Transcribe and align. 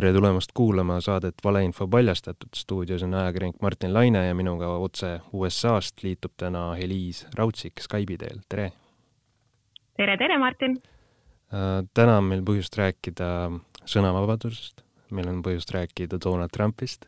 tere 0.00 0.14
tulemast 0.16 0.52
kuulama 0.56 0.94
saadet 1.04 1.34
Valeinfo 1.44 1.86
paljastatud. 1.88 2.48
stuudios 2.56 3.02
on 3.02 3.14
ajakirjanik 3.14 3.56
Martin 3.62 3.94
Laine 3.94 4.26
ja 4.26 4.34
minuga 4.34 4.68
otse 4.68 5.20
USA-st 5.32 6.02
liitub 6.02 6.32
täna 6.36 6.62
Heliis 6.74 7.26
Raudsik 7.36 7.82
Skype'i 7.84 8.16
teel, 8.16 8.38
tere! 8.48 8.70
tere, 9.96 10.16
tere, 10.16 10.38
Martin! 10.38 10.78
Äh, 11.52 11.84
täna 11.94 12.16
on 12.22 12.30
meil 12.30 12.40
põhjust 12.48 12.80
rääkida 12.80 13.28
sõnavabadusest, 13.84 14.80
meil 15.12 15.28
on 15.28 15.44
põhjust 15.44 15.76
rääkida 15.76 16.22
Donald 16.24 16.56
Trumpist, 16.56 17.04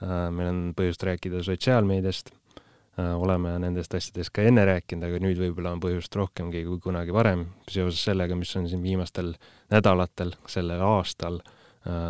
äh, 0.00 0.30
meil 0.32 0.48
on 0.54 0.64
põhjust 0.80 1.04
rääkida 1.10 1.44
sotsiaalmeediast, 1.44 2.32
äh, 2.32 3.12
oleme 3.20 3.58
nendest 3.60 4.00
asjadest 4.00 4.32
ka 4.32 4.48
enne 4.48 4.64
rääkinud, 4.64 5.10
aga 5.10 5.20
nüüd 5.20 5.44
võib-olla 5.44 5.76
on 5.76 5.84
põhjust 5.84 6.16
rohkemgi 6.16 6.64
kui 6.72 6.80
kunagi 6.88 7.12
varem 7.12 7.50
seoses 7.68 8.00
sellega, 8.08 8.32
mis 8.32 8.56
on 8.56 8.68
siin 8.72 8.80
viimastel 8.88 9.34
nädalatel, 9.68 10.38
sellel 10.48 10.88
aastal 10.88 11.42
äh, 11.44 11.48
Äh, 11.50 11.59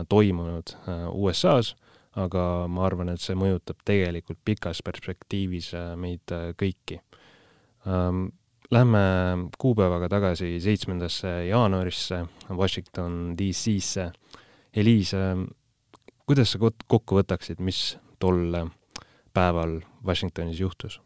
toimunud 0.09 0.74
äh, 0.88 1.06
USA-s, 1.15 1.74
aga 2.19 2.66
ma 2.69 2.84
arvan, 2.88 3.12
et 3.12 3.23
see 3.23 3.37
mõjutab 3.38 3.84
tegelikult 3.87 4.41
pikas 4.45 4.83
perspektiivis 4.87 5.73
äh, 5.79 5.93
meid 6.01 6.34
kõiki. 6.59 7.01
Ähm, 7.87 8.29
lähme 8.70 9.02
kuupäevaga 9.59 10.09
tagasi 10.10 10.56
seitsmendasse 10.62 11.46
jaanuarisse 11.48 12.24
Washington 12.51 13.37
DC-sse. 13.38 14.10
Eliis, 14.70 15.10
kuidas 16.23 16.52
sa 16.52 16.60
kokku 16.62 17.16
võtaksid, 17.18 17.59
mis 17.59 17.96
tol 18.23 18.55
päeval 19.34 19.80
Washingtonis 20.07 20.60
juhtus? 20.62 21.01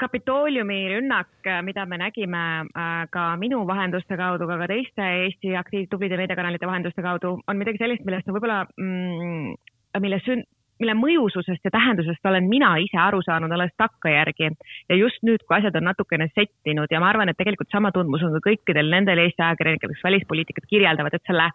Kapitooliumi 0.00 0.78
rünnak, 0.94 1.28
äh, 1.44 1.60
mida 1.62 1.84
me 1.86 1.98
nägime 2.00 2.44
äh, 2.64 3.02
ka 3.12 3.34
minu 3.36 3.66
vahenduste 3.68 4.16
kaudu, 4.16 4.46
aga 4.48 4.62
ka 4.62 4.70
teiste 4.72 5.08
Eesti 5.24 5.52
aktiiv-, 5.60 5.90
tublide 5.92 6.16
meediakanalite 6.16 6.68
vahenduste 6.68 7.04
kaudu, 7.04 7.34
on 7.46 7.60
midagi 7.60 7.82
sellist, 7.82 8.06
millest 8.08 8.28
ma 8.28 8.36
võib-olla 8.38 8.62
mm,, 8.80 9.52
mille 10.00 10.20
sün-, 10.24 10.46
mille 10.80 10.94
mõjususest 10.96 11.66
ja 11.66 11.72
tähendusest 11.74 12.26
olen 12.26 12.48
mina 12.48 12.70
ise 12.80 12.98
aru 13.00 13.20
saanud 13.24 13.52
alles 13.52 13.72
takkajärgi. 13.78 14.48
Ja 14.88 14.96
just 14.96 15.20
nüüd, 15.26 15.44
kui 15.44 15.58
asjad 15.58 15.76
on 15.76 15.86
natukene 15.90 16.30
settinud 16.32 16.92
ja 16.92 17.00
ma 17.02 17.10
arvan, 17.12 17.28
et 17.28 17.38
tegelikult 17.38 17.70
sama 17.72 17.92
tundmus 17.92 18.24
on 18.24 18.32
ka 18.38 18.42
kõikidel 18.48 18.88
nendel 18.92 19.20
Eesti 19.26 19.44
ajakirjanikel, 19.44 19.92
kes 19.92 20.06
välispoliitikat 20.06 20.68
kirjeldavad, 20.70 21.16
et 21.16 21.28
selle 21.28 21.50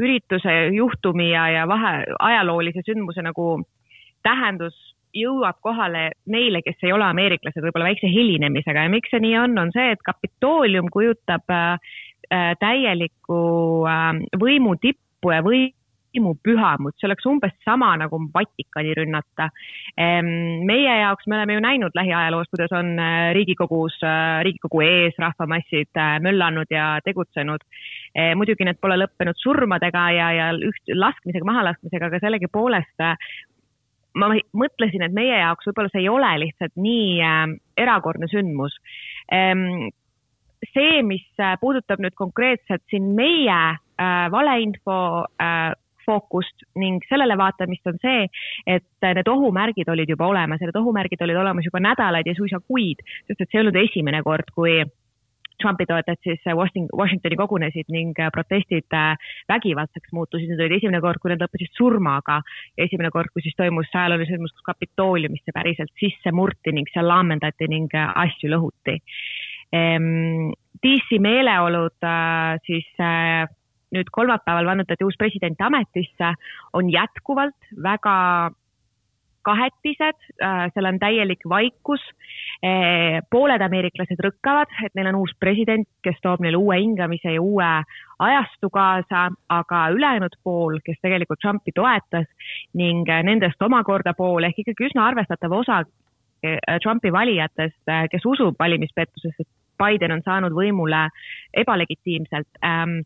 ürituse 0.00 0.56
juhtumi 0.76 1.30
ja, 1.34 1.44
ja 1.58 1.66
vahe, 1.68 1.92
ajaloolise 2.30 2.84
sündmuse 2.86 3.24
nagu 3.26 3.58
tähendus 4.24 4.76
jõuab 5.16 5.58
kohale 5.64 6.10
neile, 6.30 6.62
kes 6.66 6.78
ei 6.84 6.94
ole 6.94 7.06
ameeriklased, 7.08 7.62
võib-olla 7.64 7.90
väikse 7.90 8.10
hilinemisega 8.10 8.86
ja 8.86 8.92
miks 8.92 9.12
see 9.12 9.22
nii 9.24 9.36
on, 9.40 9.58
on 9.58 9.74
see, 9.74 9.90
et 9.94 10.06
Kapitoolium 10.06 10.90
kujutab 10.92 11.50
äh, 11.54 11.92
äh 12.30 12.54
täielikku 12.60 13.42
äh, 13.90 14.16
võimu 14.40 14.76
tippu 14.80 15.34
ja 15.34 15.42
võimu 15.44 16.34
pühamut, 16.42 16.96
see 16.98 17.08
oleks 17.08 17.26
umbes 17.28 17.54
sama 17.66 17.92
nagu 17.98 18.18
Vatikani 18.34 18.94
rünnata. 18.98 19.50
Ehm, 19.98 20.64
meie 20.66 20.94
jaoks, 21.02 21.26
me 21.26 21.36
oleme 21.36 21.58
ju 21.58 21.64
näinud 21.66 21.94
lähiajaloos, 21.94 22.48
kuidas 22.50 22.72
on 22.74 22.94
Riigikogus, 23.36 23.98
Riigikogu 24.46 24.82
ees 24.86 25.18
rahvamassid 25.22 26.00
möllanud 26.24 26.70
ja 26.70 26.96
tegutsenud. 27.04 27.66
Ehm, 28.14 28.38
muidugi 28.40 28.66
need 28.66 28.80
pole 28.82 28.96
lõppenud 29.02 29.38
surmadega 29.38 30.06
ja, 30.16 30.32
ja 30.38 30.48
üht 30.56 30.94
laskmisega, 30.94 31.46
mahalaskmisega, 31.46 32.10
aga 32.10 32.22
sellegipoolest 32.24 33.06
ma 34.18 34.30
mõtlesin, 34.56 35.04
et 35.06 35.14
meie 35.14 35.38
jaoks 35.38 35.68
võib-olla 35.68 35.92
see 35.92 36.04
ei 36.04 36.10
ole 36.10 36.30
lihtsalt 36.44 36.76
nii 36.80 37.08
äh, 37.24 37.46
erakordne 37.80 38.30
sündmus 38.30 38.76
ähm,. 39.34 39.90
see, 40.74 41.00
mis 41.06 41.24
äh, 41.40 41.56
puudutab 41.60 42.02
nüüd 42.02 42.16
konkreetselt 42.18 42.82
siin 42.92 43.12
meie 43.16 43.60
äh, 43.70 44.26
valeinfo 44.32 45.00
fookust 46.04 46.64
ning 46.80 47.04
sellele 47.08 47.36
vaatamist 47.38 47.86
on 47.86 47.98
see, 48.02 48.24
et 48.66 49.04
need 49.04 49.28
ohumärgid 49.28 49.88
olid 49.92 50.08
juba 50.10 50.30
olemas 50.32 50.60
ja 50.60 50.70
need 50.70 50.78
ohumärgid 50.80 51.20
olid 51.22 51.38
olemas 51.38 51.68
juba 51.68 51.82
nädalaid 51.84 52.26
ja 52.26 52.34
suisa 52.34 52.60
kuid, 52.66 53.04
sest 53.28 53.36
et 53.36 53.46
see 53.46 53.60
ei 53.60 53.62
olnud 53.62 53.78
esimene 53.82 54.22
kord, 54.26 54.48
kui 54.56 54.80
Trumpi 55.60 55.86
toetajad 55.88 56.20
siis 56.24 56.42
äh, 56.48 56.56
Washingtoni 56.56 57.38
kogunesid 57.38 57.90
ning 57.92 58.16
äh, 58.18 58.30
protestid 58.34 58.96
äh, 58.96 59.14
vägivaldseks 59.50 60.12
muutusid, 60.16 60.50
need 60.50 60.62
olid 60.64 60.78
esimene 60.78 61.02
kord, 61.04 61.20
kui 61.22 61.32
need 61.32 61.42
lõppesid 61.44 61.76
surmaga 61.76 62.40
ja 62.78 62.86
esimene 62.86 63.12
kord, 63.14 63.32
kui 63.34 63.44
siis 63.44 63.56
toimus 63.58 63.92
ajalooline 63.92 64.28
sündmus, 64.30 64.54
kus 64.56 64.66
Kapitooliumisse 64.70 65.54
päriselt 65.56 65.92
sisse 66.00 66.32
murti 66.34 66.74
ning 66.76 66.90
seal 66.94 67.08
laamendati 67.10 67.68
ning 67.70 67.94
asju 67.94 68.52
lõhuti. 68.54 68.98
Ehm, 69.76 70.52
DC 70.82 71.20
meeleolud 71.22 72.08
siis 72.66 72.88
nüüd 73.94 74.10
kolmapäeval 74.14 74.68
vannutati 74.70 75.04
uus 75.04 75.18
president 75.18 75.60
ametisse, 75.66 76.32
on 76.78 76.90
jätkuvalt 76.92 77.70
väga 77.82 78.14
kahetised, 79.42 80.18
seal 80.74 80.88
on 80.88 80.98
täielik 81.02 81.44
vaikus 81.48 82.02
Eh, 82.60 83.22
pooled 83.32 83.62
ameeriklased 83.64 84.20
rõkkavad, 84.20 84.68
et 84.84 84.92
neil 84.98 85.08
on 85.08 85.22
uus 85.22 85.30
president, 85.40 85.86
kes 86.04 86.18
toob 86.20 86.42
neile 86.44 86.58
uue 86.60 86.76
hingamise 86.76 87.32
ja 87.32 87.40
uue 87.40 87.68
ajastu 88.20 88.68
kaasa, 88.74 89.30
aga 89.48 89.78
ülejäänud 89.94 90.36
pool, 90.44 90.76
kes 90.84 90.98
tegelikult 91.00 91.40
Trumpi 91.40 91.72
toetas 91.72 92.28
ning 92.76 93.08
nendest 93.08 93.64
omakorda 93.64 94.12
pool 94.18 94.44
ehk 94.44 94.60
ikkagi 94.60 94.90
üsna 94.90 95.06
arvestatav 95.08 95.56
osa 95.56 95.80
Trumpi 96.84 97.12
valijatest, 97.12 97.80
kes 98.12 98.28
usub 98.28 98.60
valimispettusesse, 98.60 99.44
et 99.44 99.50
Biden 99.80 100.12
on 100.18 100.22
saanud 100.24 100.52
võimule 100.52 101.06
ebalegitiimselt 101.64 102.60
ähm, 102.64 103.00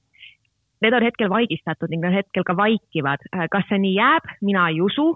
need 0.83 0.95
on 0.99 1.07
hetkel 1.07 1.31
vaigistatud 1.31 1.93
ning 1.93 2.03
nad 2.05 2.15
hetkel 2.15 2.45
ka 2.47 2.57
vaikivad. 2.59 3.23
kas 3.51 3.67
see 3.71 3.79
nii 3.87 3.95
jääb, 3.97 4.35
mina 4.43 4.69
ei 4.73 4.81
usu. 4.83 5.13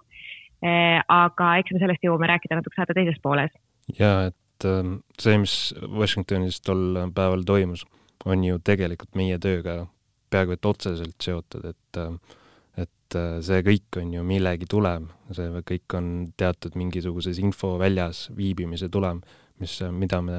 Aga 0.62 1.52
eks 1.60 1.70
me 1.74 1.82
sellest 1.82 2.02
jõuame 2.02 2.26
rääkida 2.30 2.58
natuke 2.58 2.74
saate 2.78 2.96
teises 2.96 3.20
pooles. 3.22 3.52
Jaa, 3.98 4.32
et 4.32 4.66
ähm, 4.66 4.98
see, 5.20 5.36
mis 5.38 5.54
Washingtonis 5.78 6.58
tol 6.66 6.98
päeval 7.14 7.44
toimus, 7.46 7.84
on 8.26 8.42
ju 8.42 8.58
tegelikult 8.64 9.14
meie 9.18 9.38
tööga 9.38 9.84
peaaegu 10.32 10.56
et 10.56 10.68
otseselt 10.68 11.16
seotud, 11.22 11.70
et 11.70 12.00
ähm, 12.02 12.18
et 13.08 13.16
äh, 13.16 13.38
see 13.44 13.62
kõik 13.64 13.98
on 14.00 14.12
ju 14.12 14.24
millegi 14.26 14.68
tulem, 14.68 15.08
see 15.32 15.62
kõik 15.66 15.96
on 15.96 16.10
teatud 16.38 16.76
mingisuguses 16.78 17.40
infoväljas 17.40 18.28
viibimise 18.36 18.90
tulem, 18.92 19.22
mis, 19.62 19.78
mida 19.92 20.20
me 20.24 20.38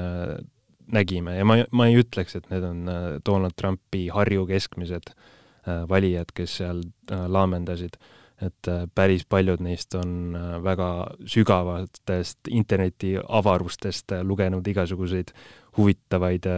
nägime. 0.90 1.36
Ja 1.38 1.46
ma, 1.46 1.60
ma 1.74 1.88
ei 1.90 1.98
ütleks, 2.00 2.36
et 2.38 2.48
need 2.52 2.64
on 2.66 2.86
äh, 2.90 3.18
Donald 3.26 3.56
Trumpi 3.58 4.06
Harju 4.14 4.46
keskmised 4.48 5.12
äh, 5.12 5.82
valijad, 5.90 6.32
kes 6.34 6.60
seal 6.60 6.84
laamendasid 7.10 7.98
et 8.40 8.68
äh, 8.68 8.86
päris 8.94 9.26
paljud 9.28 9.60
neist 9.64 9.94
on 9.98 10.36
äh, 10.36 10.56
väga 10.64 10.88
sügavatest 11.28 12.48
internetiavarustest 12.50 14.16
äh, 14.16 14.24
lugenud 14.24 14.66
igasuguseid 14.66 15.34
huvitavaid 15.76 16.48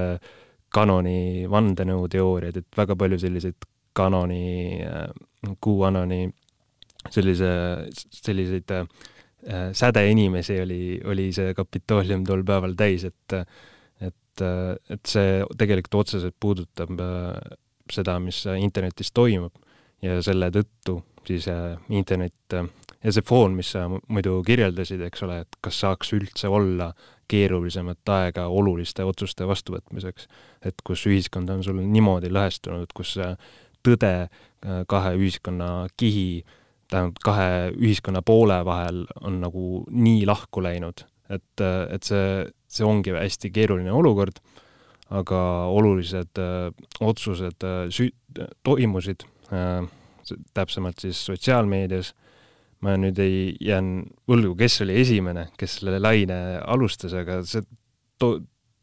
kanoni 0.73 1.45
vandenõuteooriaid, 1.53 2.63
et 2.63 2.79
väga 2.79 2.97
palju 2.97 3.19
selliseid 3.21 3.67
kanoni, 3.93 4.81
QAnoni 5.61 6.23
sellise, 7.13 7.51
selliseid 7.93 8.73
sädeinimesi 9.77 10.57
oli, 10.63 10.81
oli 11.05 11.27
see 11.37 11.53
Kapitoolium 11.59 12.25
tol 12.25 12.41
päeval 12.49 12.73
täis, 12.79 13.05
et 13.05 13.37
et, 14.01 14.45
et 14.97 15.13
see 15.13 15.43
tegelikult 15.61 16.01
otseselt 16.07 16.39
puudutab 16.41 17.05
seda, 17.93 18.17
mis 18.25 18.41
internetis 18.57 19.13
toimub. 19.13 19.53
Ja 20.03 20.17
selle 20.25 20.49
tõttu 20.51 21.03
siis 21.27 21.49
äh, 21.49 21.77
internet 21.91 22.55
äh, 22.55 22.69
ja 23.03 23.13
see 23.15 23.25
foon, 23.27 23.57
mis 23.59 23.73
sa 23.75 23.87
muidu 23.91 24.39
kirjeldasid, 24.47 25.03
eks 25.09 25.25
ole, 25.27 25.43
et 25.45 25.59
kas 25.65 25.81
saaks 25.83 26.13
üldse 26.17 26.51
olla 26.53 26.93
keerulisemat 27.33 28.13
aega 28.13 28.47
oluliste 28.53 29.05
otsuste 29.09 29.47
vastuvõtmiseks, 29.49 30.29
et 30.69 30.83
kus 30.87 31.07
ühiskond 31.09 31.51
on 31.53 31.63
sul 31.65 31.81
niimoodi 31.81 32.31
lõhestunud, 32.33 32.93
kus 32.95 33.17
tõde 33.83 34.13
äh, 34.23 34.83
kahe 34.89 35.15
ühiskonna 35.19 35.89
kihi, 35.99 36.45
tähendab, 36.93 37.23
kahe 37.25 37.71
ühiskonna 37.75 38.23
poole 38.27 38.61
vahel 38.69 39.05
on 39.23 39.41
nagu 39.43 39.85
nii 39.91 40.27
lahku 40.29 40.63
läinud, 40.65 41.07
et, 41.33 41.65
et 41.65 42.03
see, 42.05 42.45
see 42.69 42.87
ongi 42.87 43.15
hästi 43.17 43.51
keeruline 43.55 43.93
olukord, 43.95 44.43
aga 45.13 45.39
olulised 45.69 46.39
öö, 46.41 46.71
otsused 47.05 47.65
öö, 47.69 47.89
sü-, 47.93 48.15
toimusid 48.65 49.27
öö, 49.53 49.83
täpsemalt 50.55 51.03
siis 51.03 51.21
sotsiaalmeedias, 51.27 52.13
ma 52.83 52.97
nüüd 52.99 53.19
ei, 53.23 53.53
jään 53.63 53.95
võlgu, 54.29 54.57
kes 54.59 54.81
oli 54.85 54.99
esimene, 55.03 55.49
kes 55.59 55.79
selle 55.81 56.01
laine 56.03 56.39
alustas, 56.67 57.15
aga 57.19 57.41
see 57.47 57.63
to-, 58.23 58.41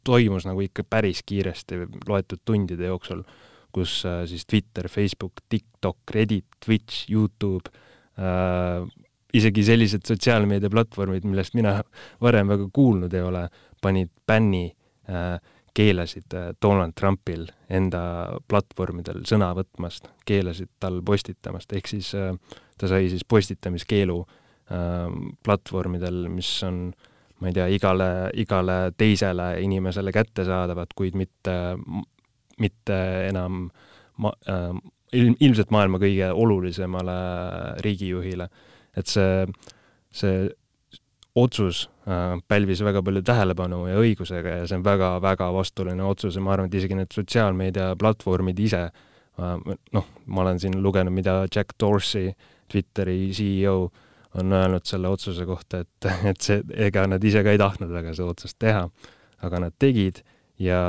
toimus 0.08 0.48
nagu 0.48 0.64
ikka 0.64 0.86
päris 0.88 1.22
kiiresti, 1.28 1.84
loetud 2.08 2.44
tundide 2.48 2.90
jooksul, 2.90 3.24
kus 3.76 4.02
äh, 4.08 4.24
siis 4.30 4.48
Twitter, 4.50 4.90
Facebook, 4.90 5.44
TikTok, 5.50 6.16
Reddit, 6.16 6.48
Twitch, 6.66 7.06
Youtube 7.12 7.72
äh,, 8.18 8.88
isegi 9.34 9.64
sellised 9.68 10.08
sotsiaalmeediaplatvormid, 10.10 11.28
millest 11.30 11.56
mina 11.58 11.78
varem 12.26 12.50
väga 12.50 12.70
kuulnud 12.74 13.14
ei 13.14 13.26
ole, 13.26 13.46
panid 13.82 14.12
bänni 14.28 14.66
äh, 15.10 15.38
keelasid 15.74 16.34
Donald 16.62 16.96
Trumpil 16.98 17.46
enda 17.70 18.02
platvormidel 18.50 19.24
sõna 19.30 19.52
võtmast, 19.58 20.10
keelasid 20.26 20.72
tal 20.80 21.02
postitamast, 21.06 21.74
ehk 21.74 21.88
siis 21.88 22.12
ta 22.14 22.90
sai 22.90 23.10
siis 23.12 23.26
postitamiskeelu 23.28 24.18
platvormidel, 25.46 26.28
mis 26.30 26.52
on 26.68 26.90
ma 27.40 27.48
ei 27.48 27.56
tea, 27.56 27.68
igale, 27.72 28.10
igale 28.40 28.78
teisele 29.00 29.54
inimesele 29.64 30.12
kättesaadavad, 30.16 30.92
kuid 30.96 31.16
mitte, 31.20 31.56
mitte 32.60 32.98
enam 33.30 33.68
ma- 34.20 34.36
äh,, 34.50 34.74
ilm, 35.16 35.36
ilmselt 35.40 35.72
maailma 35.72 36.02
kõige 36.02 36.32
olulisemale 36.36 37.20
riigijuhile. 37.86 38.50
et 38.98 39.08
see, 39.08 39.46
see 40.12 40.50
otsus 41.36 41.90
äh, 42.08 42.40
pälvis 42.48 42.82
väga 42.84 43.04
palju 43.06 43.22
tähelepanu 43.26 43.84
ja 43.90 44.00
õigusega 44.02 44.60
ja 44.62 44.68
see 44.68 44.80
on 44.80 44.86
väga-väga 44.86 45.52
vastuoluline 45.54 46.06
otsus 46.06 46.36
ja 46.36 46.44
ma 46.44 46.56
arvan, 46.56 46.70
et 46.70 46.80
isegi 46.80 46.98
need 46.98 47.14
sotsiaalmeediaplatvormid 47.14 48.60
ise 48.66 48.82
äh,, 48.90 49.76
noh, 49.94 50.10
ma 50.26 50.46
olen 50.46 50.62
siin 50.62 50.80
lugenud, 50.84 51.14
mida 51.14 51.42
Jack 51.46 51.78
Dorsey, 51.80 52.34
Twitteri 52.70 53.30
CEO, 53.34 53.92
on 54.40 54.54
öelnud 54.54 54.86
selle 54.86 55.10
otsuse 55.10 55.46
kohta, 55.46 55.84
et, 55.86 56.10
et 56.32 56.42
see, 56.42 56.64
ega 56.90 57.06
nad 57.10 57.24
ise 57.24 57.44
ka 57.46 57.54
ei 57.54 57.62
tahtnud 57.62 57.94
väga 57.94 58.14
seda 58.18 58.34
otsust 58.34 58.60
teha, 58.62 58.84
aga 59.46 59.64
nad 59.66 59.78
tegid 59.80 60.24
ja 60.60 60.82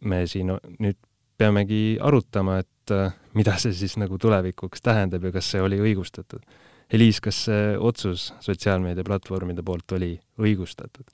me 0.00 0.24
siin 0.26 0.54
nüüd 0.78 0.98
peamegi 1.38 1.98
arutama, 2.02 2.58
et 2.62 2.94
mida 3.36 3.54
see 3.60 3.74
siis 3.76 3.98
nagu 4.00 4.16
tulevikuks 4.18 4.82
tähendab 4.82 5.28
ja 5.28 5.34
kas 5.34 5.50
see 5.52 5.60
oli 5.62 5.78
õigustatud 5.82 6.42
Eliis, 6.92 7.20
kas 7.20 7.44
see 7.48 7.76
otsus 7.76 8.30
sotsiaalmeediaplatvormide 8.40 9.64
poolt 9.64 9.92
oli 9.98 10.14
õigustatud? 10.40 11.10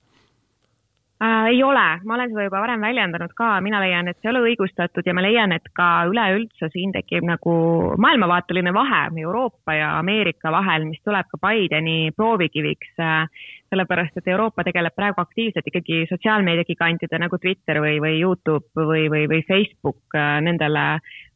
äh,? 1.25 1.47
ei 1.51 1.63
ole, 1.63 1.87
ma 2.05 2.15
olen 2.15 2.31
seda 2.31 2.45
juba 2.47 2.61
varem 2.63 2.85
väljendanud 2.85 3.35
ka, 3.35 3.49
mina 3.65 3.81
leian, 3.83 4.09
et 4.09 4.19
see 4.21 4.29
ei 4.29 4.35
ole 4.35 4.45
õigustatud 4.51 5.07
ja 5.07 5.15
ma 5.17 5.25
leian, 5.25 5.53
et 5.57 5.67
ka 5.75 5.89
üleüldse 6.11 6.71
siin 6.73 6.95
tekib 6.95 7.27
nagu 7.27 7.55
maailmavaateline 7.99 8.75
vahe 8.75 9.03
Euroopa 9.25 9.75
ja 9.75 9.91
Ameerika 9.99 10.53
vahel, 10.55 10.87
mis 10.91 11.03
tuleb 11.05 11.27
ka 11.33 11.41
Bideni 11.43 12.13
proovikiviks 12.17 12.95
äh, 13.03 13.27
sellepärast 13.75 14.21
et 14.21 14.29
Euroopa 14.31 14.65
tegeleb 14.67 14.95
praegu 14.95 15.21
aktiivselt 15.23 15.67
ikkagi 15.67 16.05
sotsiaalmeediagigantide 16.11 17.19
nagu 17.19 17.39
Twitter 17.43 17.81
või, 17.83 17.99
või 18.03 18.21
Youtube 18.21 18.87
või, 18.87 19.09
või, 19.11 19.27
või 19.31 19.43
Facebook 19.49 20.15
äh, 20.15 20.39
nendele 20.45 20.85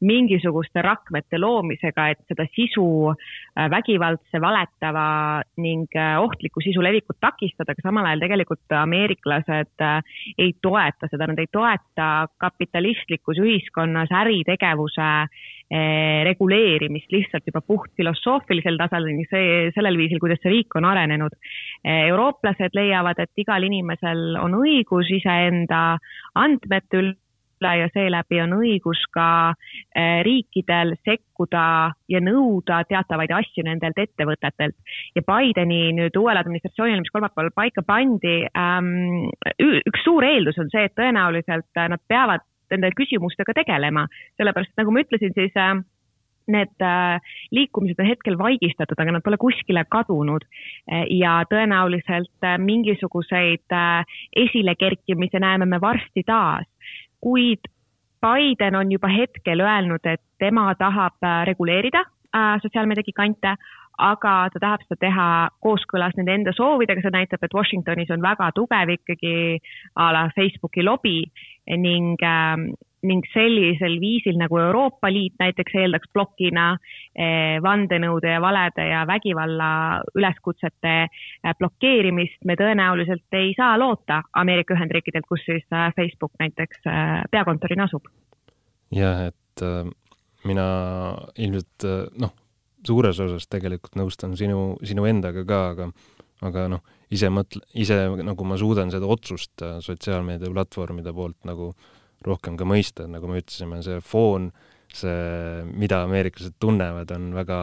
mingisuguste 0.06 0.82
rakmete 0.84 1.40
loomisega, 1.42 2.08
et 2.12 2.22
seda 2.30 2.46
sisu, 2.54 2.86
äh, 3.10 3.66
vägivaldse, 3.72 4.40
valetava 4.42 5.08
ning 5.58 5.98
äh, 5.98 6.14
ohtliku 6.22 6.62
sisu 6.62 6.84
levikut 6.84 7.18
takistada, 7.20 7.74
aga 7.74 7.86
samal 7.88 8.06
ajal 8.06 8.22
tegelikult 8.26 8.78
ameeriklased 8.78 9.86
ei 10.38 10.54
toeta 10.62 11.10
seda, 11.10 11.26
nad 11.30 11.38
ei 11.42 11.50
toeta 11.50 12.28
kapitalistlikus 12.38 13.42
ühiskonnas 13.42 14.12
äritegevuse 14.22 15.08
Eh, 15.08 15.57
reguleerimist 15.70 17.12
lihtsalt 17.12 17.46
juba 17.46 17.60
puht 17.60 17.92
filosoofilisel 17.96 18.78
tasandil, 18.80 19.20
see, 19.28 19.68
sellel 19.76 20.00
viisil, 20.00 20.20
kuidas 20.22 20.40
see 20.42 20.54
riik 20.54 20.76
on 20.80 20.88
arenenud. 20.88 21.36
Eh, 21.84 22.08
eurooplased 22.08 22.76
leiavad, 22.76 23.20
et 23.20 23.44
igal 23.44 23.68
inimesel 23.68 24.38
on 24.40 24.56
õigus 24.62 25.10
iseenda 25.12 25.98
andmete 26.38 27.02
üle 27.02 27.72
ja 27.80 27.88
seeläbi 27.92 28.40
on 28.40 28.54
õigus 28.62 29.00
ka 29.12 29.28
eh, 29.52 30.22
riikidel 30.24 30.94
sekkuda 31.04 31.64
ja 32.08 32.20
nõuda 32.22 32.80
teatavaid 32.88 33.34
asju 33.34 33.66
nendelt 33.66 33.98
ettevõtetelt. 33.98 34.76
ja 35.14 35.22
Bideni 35.26 35.92
nüüd 36.00 36.16
uuel 36.16 36.40
administratsioonil, 36.40 37.02
mis 37.02 37.12
kolmapäeval 37.12 37.52
paika 37.54 37.82
pandi 37.82 38.46
ähm,, 38.56 39.28
üks 39.60 40.04
suur 40.06 40.24
eeldus 40.24 40.56
on 40.62 40.70
see, 40.72 40.88
et 40.88 40.96
tõenäoliselt 40.96 41.88
nad 41.92 42.00
peavad 42.08 42.46
nende 42.72 42.90
küsimustega 42.96 43.54
tegelema, 43.60 44.06
sellepärast 44.38 44.74
nagu 44.80 44.92
ma 44.92 45.04
ütlesin, 45.04 45.34
siis 45.36 45.56
äh, 45.58 45.74
need 46.48 46.84
äh, 46.84 47.32
liikumised 47.54 48.00
on 48.00 48.08
hetkel 48.08 48.38
vaigistatud, 48.40 48.98
aga 48.98 49.16
nad 49.16 49.24
pole 49.24 49.40
kuskile 49.40 49.84
kadunud. 49.90 50.46
Äh, 50.90 51.06
ja 51.20 51.40
tõenäoliselt 51.50 52.48
mingisuguseid 52.64 53.78
esilekerkimise 54.44 55.42
näeme 55.42 55.68
me 55.68 55.80
varsti 55.80 56.24
taas, 56.26 56.68
kuid 57.20 57.70
Biden 58.18 58.74
on 58.74 58.90
juba 58.90 59.10
hetkel 59.14 59.60
öelnud, 59.62 60.02
et 60.10 60.22
tema 60.42 60.72
tahab 60.74 61.22
reguleerida 61.46 62.02
sotsiaalmeediagigante, 62.62 63.52
aga 63.98 64.32
ta 64.52 64.62
tahab 64.62 64.84
seda 64.86 64.98
teha 65.02 65.26
kooskõlas 65.64 66.14
nende 66.18 66.34
enda 66.38 66.54
soovidega, 66.54 67.02
see 67.02 67.14
näitab, 67.14 67.42
et 67.42 67.54
Washingtonis 67.54 68.10
on 68.14 68.22
väga 68.22 68.50
tugev 68.54 68.92
ikkagi 68.94 69.58
a 69.98 70.10
la 70.14 70.24
Facebooki 70.36 70.84
lobi 70.86 71.18
ning 71.76 72.16
äh, 72.24 72.68
ning 73.06 73.22
sellisel 73.32 73.98
viisil 74.02 74.38
nagu 74.40 74.58
Euroopa 74.58 75.10
Liit 75.12 75.36
näiteks 75.38 75.76
eeldaks 75.78 76.10
plokina 76.12 76.72
eh, 77.14 77.58
vandenõude 77.62 78.32
ja 78.32 78.40
valede 78.42 78.88
ja 78.88 79.04
vägivalla 79.06 79.70
üleskutsete 80.18 80.94
eh, 81.04 81.54
blokeerimist, 81.58 82.40
me 82.44 82.58
tõenäoliselt 82.58 83.38
ei 83.38 83.52
saa 83.56 83.76
loota 83.78 84.22
Ameerika 84.40 84.74
Ühendriikidelt, 84.74 85.28
kus 85.28 85.46
siis 85.46 85.66
eh, 85.70 85.88
Facebook 85.96 86.34
näiteks 86.42 86.82
peakontorina 87.30 87.86
asub. 87.86 88.10
jah, 88.94 89.28
et 89.28 89.62
mina 90.48 90.66
ilmselt 91.36 91.86
noh, 92.18 92.34
suures 92.86 93.18
osas 93.20 93.46
tegelikult 93.50 93.98
nõustun 93.98 94.36
sinu, 94.38 94.78
sinu 94.86 95.06
endaga 95.06 95.44
ka, 95.46 95.64
aga 95.74 95.90
aga 96.46 96.66
noh, 96.70 96.82
ise 97.14 97.30
mõtle, 97.32 97.62
ise 97.78 97.96
nagu 98.22 98.46
ma 98.46 98.58
suudan 98.60 98.92
seda 98.94 99.08
otsust 99.10 99.64
äh, 99.64 99.78
sotsiaalmeediaplatvormide 99.84 101.14
poolt 101.16 101.38
nagu 101.48 101.72
rohkem 102.26 102.58
ka 102.58 102.66
mõista, 102.66 103.06
nagu 103.10 103.30
me 103.30 103.40
ütlesime, 103.42 103.80
see 103.86 104.00
foon, 104.04 104.50
see, 104.94 105.14
mida 105.70 106.02
ameeriklased 106.06 106.56
tunnevad, 106.62 107.12
on 107.14 107.30
väga, 107.36 107.60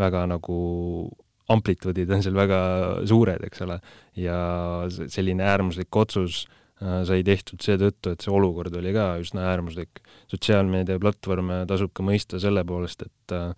väga 0.00 0.24
nagu 0.30 0.58
amplituudid 1.52 2.10
on 2.14 2.24
seal 2.24 2.36
väga 2.36 2.58
suured, 3.08 3.42
eks 3.46 3.64
ole, 3.66 3.78
ja 4.18 4.36
selline 4.90 5.44
äärmuslik 5.46 5.94
otsus 6.00 6.44
äh, 6.80 7.02
sai 7.06 7.22
tehtud 7.26 7.62
seetõttu, 7.64 8.14
et 8.14 8.24
see 8.24 8.32
olukord 8.34 8.74
oli 8.80 8.94
ka 8.96 9.14
üsna 9.22 9.48
äärmuslik. 9.52 10.02
sotsiaalmeediaplatvorme 10.32 11.64
tasub 11.70 11.92
ka 11.94 12.06
mõista 12.06 12.40
selle 12.42 12.64
poolest, 12.66 13.04
et 13.06 13.36
äh, 13.36 13.52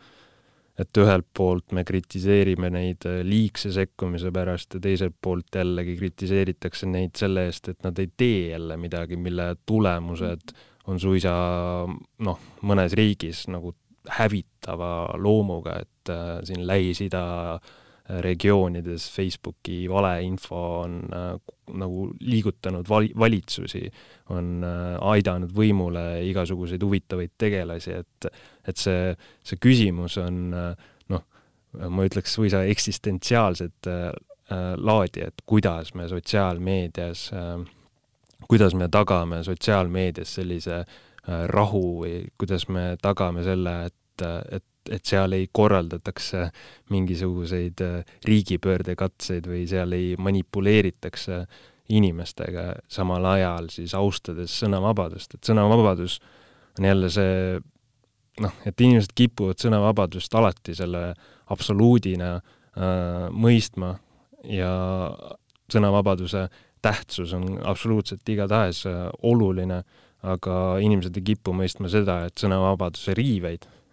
et 0.77 1.01
ühelt 1.01 1.27
poolt 1.35 1.73
me 1.77 1.85
kritiseerime 1.89 2.71
neid 2.75 3.07
äh, 3.09 3.23
liigse 3.27 3.73
sekkumise 3.75 4.33
pärast 4.35 4.77
ja 4.77 4.83
teiselt 4.85 5.17
poolt 5.23 5.57
jällegi 5.57 5.97
kritiseeritakse 6.01 6.89
neid 6.91 7.17
selle 7.19 7.47
eest, 7.49 7.73
et 7.73 7.83
nad 7.87 7.99
ei 8.03 8.11
tee 8.17 8.51
jälle 8.53 8.77
midagi, 8.81 9.17
mille 9.17 9.55
tulemused 9.67 10.55
on 10.87 11.01
suisa 11.03 11.33
noh, 11.87 12.45
mõnes 12.63 12.95
riigis 12.95 13.47
nagu 13.51 13.75
hävitava 14.19 15.17
loomuga, 15.19 15.81
et 15.83 16.13
äh, 16.13 16.39
siin 16.47 16.67
Lähis-Ida 16.69 17.27
äh, 17.57 17.75
regioonides 18.09 19.11
Facebooki 19.11 19.89
valeinfo 19.91 20.81
on 20.81 21.01
äh, 21.13 21.55
nagu 21.75 22.11
liigutanud 22.21 22.87
vali-, 22.89 23.13
valitsusi, 23.19 23.83
on 24.31 24.65
äh, 24.65 24.97
aidanud 25.11 25.51
võimule 25.55 26.05
igasuguseid 26.31 26.83
huvitavaid 26.83 27.35
tegelasi, 27.39 27.97
et 28.03 28.29
et 28.67 28.79
see, 28.79 29.15
see 29.47 29.59
küsimus 29.63 30.19
on 30.23 30.55
äh, 30.55 30.87
noh, 31.11 31.25
ma 31.91 32.07
ütleks 32.07 32.39
suisa 32.39 32.63
eksistentsiaalset 32.67 33.91
laadi, 34.79 35.25
et 35.27 35.43
kuidas 35.47 35.91
me 35.99 36.07
sotsiaalmeedias 36.09 37.25
kuidas 38.47 38.77
me 38.79 38.87
tagame 38.89 39.43
sotsiaalmeedias 39.43 40.35
sellise 40.39 40.85
rahu 41.51 41.83
või 42.05 42.21
kuidas 42.39 42.69
me 42.71 42.93
tagame 43.03 43.43
selle, 43.43 43.75
et, 43.91 44.27
et 44.55 44.65
et 44.93 45.05
seal 45.07 45.33
ei 45.37 45.49
korraldataks 45.53 46.33
mingisuguseid 46.95 47.83
äh, 47.85 48.19
riigipöördekatseid 48.27 49.49
või 49.51 49.65
seal 49.71 49.95
ei 49.97 50.15
manipuleeritaks 50.19 51.29
inimestega, 51.89 52.73
samal 52.91 53.25
ajal 53.31 53.71
siis 53.71 53.95
austades 53.95 54.55
sõnavabadust, 54.61 55.37
et 55.37 55.47
sõnavabadus 55.47 56.19
on 56.79 56.89
jälle 56.89 57.11
see 57.13 57.61
noh, 58.43 58.57
et 58.67 58.81
inimesed 58.81 59.15
kipuvad 59.17 59.61
sõnavabadust 59.63 60.35
alati 60.37 60.75
selle 60.77 61.13
absoluudina 61.55 62.35
äh, 62.37 63.29
mõistma 63.31 63.95
ja 64.51 64.73
sõnavabaduse 65.73 66.49
tähtsus 66.83 67.33
on 67.39 67.57
absoluutselt 67.67 68.29
igatahes 68.29 68.85
äh, 68.91 69.07
oluline, 69.23 69.83
aga 70.27 70.59
inimesed 70.83 71.17
ei 71.21 71.31
kipu 71.33 71.55
mõistma 71.55 71.91
seda, 71.93 72.25
et 72.27 72.43
sõnavabaduse 72.43 73.15
riiveid 73.15 73.67
Äh, 73.67 73.86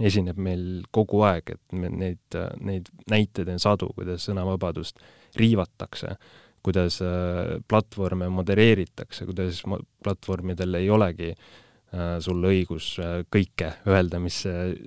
esineb 0.00 0.38
meil 0.40 0.84
kogu 0.94 1.22
aeg, 1.28 1.54
et 1.56 1.76
me 1.76 1.90
neid, 1.92 2.38
neid 2.64 2.88
näiteid 3.12 3.50
on 3.52 3.60
sadu, 3.62 3.90
kuidas 3.96 4.24
sõnavabadust 4.28 5.02
riivatakse, 5.40 6.16
kuidas 6.64 7.00
äh, 7.04 7.58
platvorme 7.68 8.30
modereeritakse, 8.32 9.26
kuidas 9.28 9.62
platvormidel 10.04 10.80
ei 10.80 10.90
olegi 10.90 11.32
äh, 11.32 12.16
sul 12.24 12.44
õigus 12.48 12.94
kõike 13.32 13.74
öelda, 13.88 14.22
mis 14.22 14.42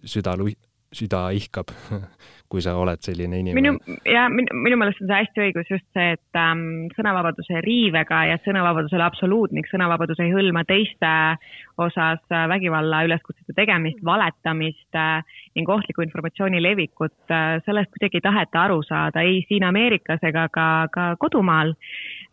süda, 0.05 0.38
süda 0.96 1.28
ihkab 1.36 1.72
kui 2.52 2.62
sa 2.62 2.75
oled 2.78 3.02
selline 3.04 3.40
inimene. 3.42 3.58
minu, 3.58 3.98
ja 4.08 4.28
minu, 4.32 4.54
minu 4.64 4.78
meelest 4.80 5.02
on 5.02 5.10
see 5.10 5.18
hästi 5.18 5.44
õigus 5.48 5.70
just 5.72 5.86
see, 5.98 6.14
et 6.16 6.40
ähm, 6.40 6.86
sõnavabaduse 6.96 7.62
riivega 7.66 8.22
ja 8.30 8.38
sõnavabadusele 8.46 9.04
absoluut 9.06 9.54
ning 9.56 9.68
sõnavabadus 9.72 10.22
ei 10.24 10.32
hõlma 10.34 10.64
teiste 10.70 11.12
osas 11.82 12.22
äh, 12.32 12.46
vägivalla 12.52 13.04
üleskutsete 13.10 13.58
tegemist, 13.58 14.02
valetamist 14.06 15.00
äh, 15.00 15.38
ning 15.58 15.70
ohtliku 15.74 16.06
informatsiooni 16.06 16.62
levikut 16.64 17.34
äh,, 17.34 17.58
sellest 17.66 17.92
kuidagi 17.96 18.22
ei 18.22 18.28
taheta 18.30 18.66
aru 18.68 18.82
saada 18.86 19.25
ei 19.25 19.42
siin 19.50 19.66
Ameerikas 19.66 20.24
ega 20.30 20.48
ka, 20.54 20.68
ka 20.94 21.14
kodumaal 21.22 21.74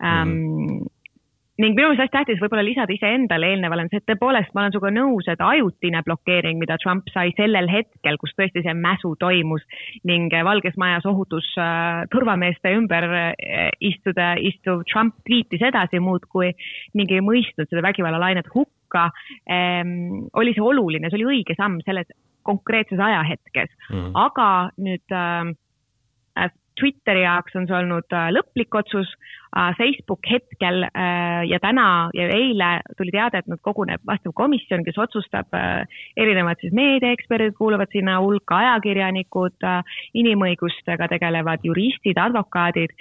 ähm, 0.02 0.37
mm 0.37 0.90
ning 1.61 1.75
minu 1.76 1.90
meelest 1.90 2.00
hästi 2.00 2.14
tähtis 2.16 2.40
võib-olla 2.40 2.64
lisada 2.64 2.94
iseendale 2.94 3.50
eelnevale 3.52 3.85
on 3.85 3.90
see, 3.92 4.00
et 4.00 4.06
tõepoolest 4.09 4.54
ma 4.54 4.62
olen 4.62 4.73
sinuga 4.73 4.92
nõus, 4.94 5.26
et 5.28 5.42
ajutine 5.44 6.00
blokeering, 6.06 6.56
mida 6.61 6.78
Trump 6.80 7.11
sai 7.12 7.35
sellel 7.37 7.68
hetkel, 7.68 8.16
kus 8.21 8.32
tõesti 8.38 8.62
see 8.64 8.75
mäsu 8.78 9.12
toimus 9.21 9.64
ning 10.09 10.32
Valges 10.49 10.78
Majas 10.80 11.04
ohutus 11.09 11.50
äh, 11.61 12.06
turvameeste 12.12 12.73
ümber 12.78 13.09
äh, 13.18 13.68
istuda, 13.85 14.32
istuv 14.40 14.87
Trump 14.88 15.18
tweetis 15.28 15.64
edasi 15.68 16.00
muudkui 16.00 16.54
ning 16.97 17.12
ei 17.12 17.21
mõistnud 17.25 17.68
seda 17.68 17.85
vägivallalainet 17.85 18.49
hukka 18.54 19.11
ähm,. 19.50 20.30
oli 20.32 20.56
see 20.56 20.64
oluline, 20.64 21.11
see 21.11 21.21
oli 21.21 21.30
õige 21.37 21.56
samm 21.59 21.82
selles 21.85 22.09
konkreetses 22.42 22.99
ajahetkes 22.99 23.68
mm, 23.68 23.99
-hmm. 23.99 24.16
aga 24.25 24.49
nüüd 24.80 25.14
äh, 25.14 25.52
Twitteri 26.81 27.23
jaoks 27.25 27.57
on 27.59 27.67
see 27.69 27.76
olnud 27.76 28.14
äh, 28.17 28.31
lõplik 28.33 28.75
otsus. 28.79 29.11
Äh, 29.52 29.75
Facebook 29.76 30.25
hetkel 30.31 30.87
äh, 30.88 31.43
ja 31.45 31.59
täna 31.61 32.09
ja 32.17 32.29
eile 32.33 32.71
tuli 32.97 33.12
teade, 33.12 33.43
et 33.43 33.50
nüüd 33.50 33.61
koguneb 33.67 34.00
vastav 34.09 34.33
komisjon, 34.38 34.85
kes 34.87 34.97
otsustab, 35.02 35.52
erinevad 36.17 36.61
siis 36.62 36.73
meediaeksperdid 36.76 37.52
kuuluvad 37.59 37.93
sinna 37.93 38.17
hulka, 38.25 38.62
ajakirjanikud, 38.62 39.67
inimõigustega 40.19 41.09
tegelevad 41.12 41.64
juristid, 41.67 42.17
advokaadid. 42.21 42.95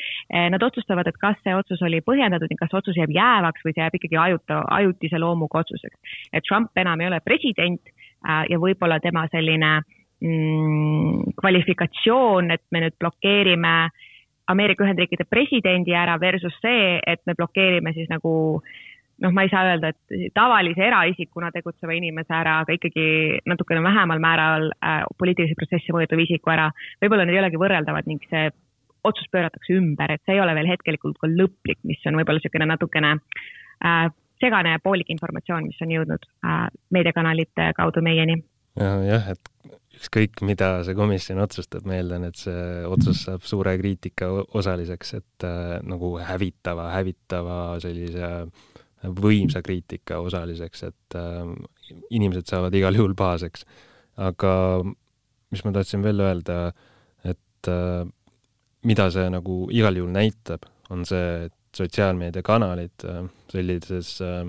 Nad 0.51 0.63
otsustavad, 0.66 1.08
et 1.08 1.20
kas 1.22 1.40
see 1.46 1.56
otsus 1.56 1.82
oli 1.88 2.01
põhjendatud 2.04 2.51
ning 2.51 2.60
kas 2.60 2.75
otsus 2.82 3.00
jääb 3.00 3.13
jäävaks 3.16 3.63
või 3.63 3.75
see 3.75 3.84
jääb 3.86 3.98
ikkagi 4.00 4.20
ajuta, 4.25 4.62
ajutise 4.82 5.22
loomuga 5.24 5.63
otsuseks. 5.63 6.18
et 6.34 6.44
Trump 6.48 6.75
enam 6.75 7.01
ei 7.01 7.08
ole 7.08 7.20
president 7.24 7.96
ja 8.22 8.60
võib-olla 8.60 9.00
tema 9.00 9.25
selline 9.32 9.72
äh, 9.80 10.00
kvalifikatsioon, 10.22 12.51
et 12.54 12.62
me 12.72 12.84
nüüd 12.84 12.96
blokeerime 13.01 13.74
Ameerika 14.51 14.86
Ühendriikide 14.86 15.25
presidendi 15.30 15.96
ära 15.98 16.20
versus 16.22 16.54
see, 16.62 17.00
et 17.08 17.22
me 17.25 17.34
blokeerime 17.38 17.94
siis 17.96 18.10
nagu 18.12 18.62
noh, 19.22 19.34
ma 19.34 19.46
ei 19.46 19.51
saa 19.51 19.68
öelda, 19.70 19.92
et 19.92 20.34
tavalise 20.34 20.82
eraisikuna 20.86 21.51
tegutseva 21.54 21.94
inimese 21.94 22.34
ära, 22.36 22.60
aga 22.63 22.75
ikkagi 22.75 23.06
natukene 23.50 23.84
vähemal 23.86 24.22
määral 24.24 24.72
äh, 24.74 25.04
poliitilisi 25.18 25.58
protsesse 25.58 25.94
mõjutav 25.94 26.22
isiku 26.24 26.54
ära. 26.54 26.72
võib-olla 27.04 27.28
need 27.28 27.38
ei 27.38 27.44
olegi 27.44 27.62
võrreldavad 27.62 28.10
ning 28.10 28.24
see 28.32 28.50
otsus 29.08 29.30
pööratakse 29.34 29.75
ümber, 29.78 30.13
et 30.13 30.22
see 30.25 30.38
ei 30.38 30.44
ole 30.44 30.56
veel 30.58 30.70
hetkelikult 30.70 31.18
ka 31.22 31.30
lõplik, 31.30 31.80
mis 31.90 32.01
on 32.10 32.18
võib-olla 32.20 32.42
niisugune 32.42 32.70
natukene 32.70 33.13
äh, 33.18 34.08
segane 34.42 34.75
ja 34.75 34.82
poolik 34.82 35.10
informatsioon, 35.13 35.70
mis 35.70 35.86
on 35.86 35.94
jõudnud 35.94 36.25
äh, 36.46 36.66
meediakanalite 36.94 37.72
kaudu 37.78 38.04
meieni 38.06 38.42
ja,. 38.78 38.98
jah, 39.06 39.32
et 39.36 39.78
ükskõik, 40.01 40.41
mida 40.48 40.81
see 40.86 40.98
komisjon 40.98 41.41
otsustab, 41.43 41.86
ma 41.86 42.00
eeldan, 42.00 42.25
et 42.25 42.39
see 42.39 42.84
otsus 42.89 43.25
saab 43.27 43.46
suure 43.46 43.75
kriitika 43.77 44.31
osaliseks, 44.58 45.13
et 45.20 45.46
äh, 45.46 45.75
nagu 45.86 46.15
hävitava, 46.22 46.89
hävitava 46.96 47.60
sellise 47.84 48.31
võimsa 49.01 49.62
kriitika 49.65 50.20
osaliseks, 50.22 50.84
et 50.89 51.17
äh, 51.17 51.53
inimesed 52.17 52.50
saavad 52.50 52.75
igal 52.77 52.98
juhul 52.98 53.15
pahaseks. 53.17 53.65
aga 54.22 54.53
mis 55.51 55.63
ma 55.65 55.72
tahtsin 55.75 56.03
veel 56.03 56.20
öelda, 56.24 56.58
et 57.27 57.70
äh, 57.70 58.03
mida 58.88 59.08
see 59.13 59.29
nagu 59.31 59.63
igal 59.74 59.98
juhul 59.98 60.13
näitab, 60.15 60.65
on 60.91 61.05
see, 61.08 61.48
et 61.48 61.77
sotsiaalmeediakanalid 61.77 63.05
äh, 63.08 63.24
sellises 63.51 64.17
äh, 64.25 64.43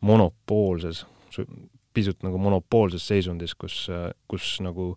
monopoolses 0.00 1.04
pisut 1.94 2.22
nagu 2.26 2.38
monopoolses 2.38 3.06
seisundis, 3.06 3.54
kus, 3.58 3.86
kus 4.28 4.52
nagu 4.64 4.92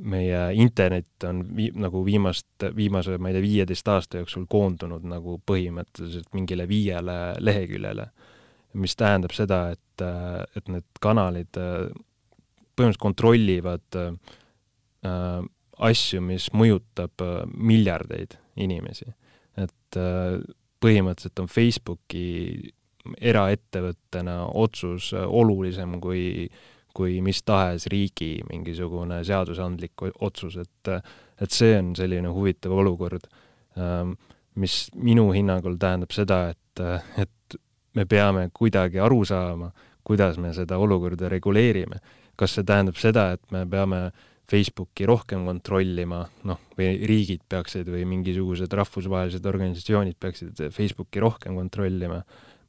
meie 0.00 0.40
internet 0.56 1.24
on 1.28 1.42
vii-, 1.56 1.72
nagu 1.76 2.04
viimast, 2.04 2.46
viimase, 2.76 3.18
ma 3.18 3.30
ei 3.30 3.36
tea, 3.36 3.44
viieteist 3.44 3.88
aasta 3.92 4.20
jooksul 4.20 4.46
koondunud 4.48 5.04
nagu 5.08 5.38
põhimõtteliselt 5.46 6.30
mingile 6.36 6.68
viiele 6.68 7.18
leheküljele. 7.38 8.10
mis 8.72 8.94
tähendab 8.96 9.32
seda, 9.34 9.72
et, 9.74 10.02
et 10.56 10.68
need 10.70 10.86
kanalid 11.02 11.56
põhimõtteliselt 12.80 13.02
kontrollivad 13.02 13.98
äh, 14.00 15.40
asju, 15.90 16.22
mis 16.24 16.48
mõjutab 16.56 17.24
äh, 17.24 17.42
miljardeid 17.54 18.38
inimesi. 18.56 19.12
et 19.56 19.96
äh, 19.98 20.40
põhimõtteliselt 20.80 21.42
on 21.42 21.48
Facebooki 21.50 22.72
eraettevõttena 23.20 24.42
otsus 24.60 25.12
olulisem 25.14 25.98
kui, 26.00 26.48
kui 26.94 27.20
mis 27.24 27.42
tahes 27.42 27.86
riigi 27.92 28.40
mingisugune 28.50 29.22
seadusandlik 29.24 30.08
otsus, 30.20 30.60
et 30.60 30.94
et 31.40 31.54
see 31.56 31.76
on 31.78 31.94
selline 31.96 32.28
huvitav 32.28 32.74
olukord, 32.76 33.24
ähm, 33.80 34.12
mis 34.60 34.90
minu 34.92 35.30
hinnangul 35.32 35.78
tähendab 35.80 36.12
seda, 36.12 36.50
et, 36.52 36.82
et 37.16 37.60
me 37.96 38.04
peame 38.06 38.48
kuidagi 38.54 39.00
aru 39.00 39.22
saama, 39.24 39.70
kuidas 40.06 40.38
me 40.42 40.52
seda 40.56 40.78
olukorda 40.80 41.30
reguleerime. 41.32 42.00
kas 42.36 42.54
see 42.56 42.64
tähendab 42.64 42.96
seda, 42.96 43.32
et 43.36 43.42
me 43.52 43.66
peame 43.68 44.10
Facebooki 44.48 45.04
rohkem 45.06 45.44
kontrollima, 45.44 46.22
noh, 46.48 46.60
või 46.78 46.94
riigid 47.06 47.42
peaksid 47.48 47.88
või 47.92 48.06
mingisugused 48.08 48.72
rahvusvahelised 48.72 49.44
organisatsioonid 49.46 50.16
peaksid 50.18 50.62
Facebooki 50.74 51.20
rohkem 51.20 51.58
kontrollima 51.60 52.22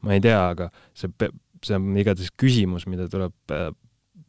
ma 0.05 0.15
ei 0.15 0.23
tea, 0.23 0.39
aga 0.53 0.69
see, 0.97 1.31
see 1.65 1.77
on 1.77 1.97
igatahes 1.99 2.31
küsimus, 2.39 2.87
mida 2.89 3.07
tuleb 3.11 3.53
äh, 3.53 3.69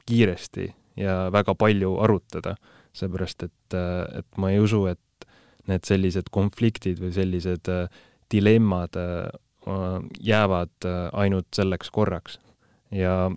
kiiresti 0.09 0.69
ja 1.01 1.27
väga 1.33 1.55
palju 1.59 1.95
arutada, 2.05 2.57
seepärast 2.97 3.47
et, 3.49 3.77
äh, 3.77 4.21
et 4.21 4.41
ma 4.41 4.53
ei 4.53 4.61
usu, 4.63 4.85
et 4.93 5.29
need 5.71 5.87
sellised 5.87 6.29
konfliktid 6.35 7.01
või 7.01 7.13
sellised 7.15 7.71
äh, 7.73 7.87
dilemmad 8.33 8.97
jäävad 10.19 10.87
ainult 11.13 11.53
selleks 11.55 11.91
korraks. 11.95 12.39
ja 12.91 13.29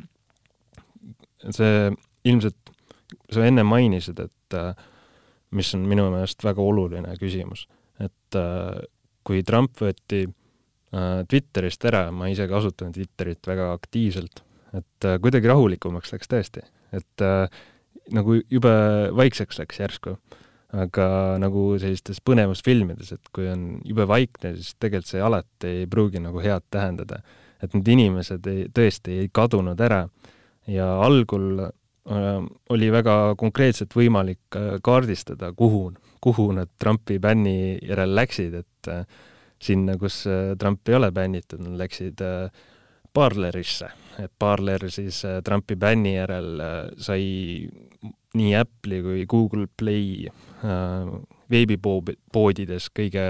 see 1.53 1.91
ilmselt, 2.25 2.71
sa 3.29 3.43
enne 3.45 3.65
mainisid, 3.67 4.23
et 4.23 4.55
mis 5.53 5.69
on 5.75 5.83
minu 5.85 6.07
meelest 6.13 6.41
väga 6.47 6.63
oluline 6.63 7.11
küsimus, 7.19 7.67
et 7.99 8.39
kui 9.27 9.43
Trump 9.45 9.77
võeti 9.83 10.23
Äh, 10.25 10.44
Twitterist 10.91 11.85
ära, 11.89 12.07
ma 12.15 12.29
ise 12.31 12.47
kasutan 12.47 12.93
Twitterit 12.95 13.47
väga 13.47 13.71
aktiivselt, 13.75 14.43
et 14.77 15.07
äh, 15.07 15.17
kuidagi 15.23 15.49
rahulikumaks 15.51 16.13
läks 16.13 16.29
tõesti, 16.31 16.63
et 16.95 17.23
äh, 17.25 17.47
nagu 18.15 18.37
jube 18.39 18.73
vaikseks 19.15 19.63
läks 19.63 19.81
järsku. 19.83 20.17
aga 20.75 21.37
nagu 21.39 21.77
sellistes 21.79 22.17
põnevusfilmides, 22.25 23.13
et 23.15 23.29
kui 23.31 23.45
on 23.47 23.77
jube 23.87 24.07
vaikne, 24.09 24.57
siis 24.57 24.73
tegelikult 24.81 25.07
see 25.07 25.21
alati 25.23 25.69
ei 25.71 25.85
pruugi 25.87 26.19
nagu 26.19 26.41
head 26.43 26.65
tähendada. 26.69 27.21
et 27.63 27.73
need 27.73 27.87
inimesed 27.87 28.47
ei, 28.47 28.65
tõesti 28.67 29.19
ei 29.21 29.29
kadunud 29.31 29.79
ära 29.79 30.09
ja 30.67 30.87
algul 31.01 31.59
äh, 31.63 32.43
oli 32.69 32.91
väga 32.91 33.35
konkreetselt 33.37 33.95
võimalik 33.95 34.57
äh, 34.57 34.75
kaardistada, 34.83 35.53
kuhu, 35.53 35.93
kuhu 36.21 36.51
nad 36.51 36.69
Trumpi 36.79 37.19
bänni 37.19 37.77
järel 37.81 38.15
läksid, 38.15 38.53
et 38.53 38.91
äh, 38.91 39.05
sinna, 39.65 39.97
kus 39.99 40.23
äh, 40.29 40.53
Trump 40.59 40.87
ei 40.89 40.97
ole 40.97 41.11
bännitud, 41.11 41.61
nad 41.63 41.77
läksid 41.79 42.21
äh, 42.21 42.49
Parlerisse, 43.15 43.89
et 44.19 44.31
Parler 44.39 44.89
siis 44.91 45.21
äh, 45.25 45.41
Trumpi 45.45 45.77
bänni 45.79 46.15
järel 46.17 46.59
sai 47.01 47.23
nii 48.35 48.51
Apple'i 48.59 48.99
kui 49.03 49.23
Google 49.31 49.69
Play 49.77 50.27
veebipoodides 51.51 52.89
kõige 52.91 53.29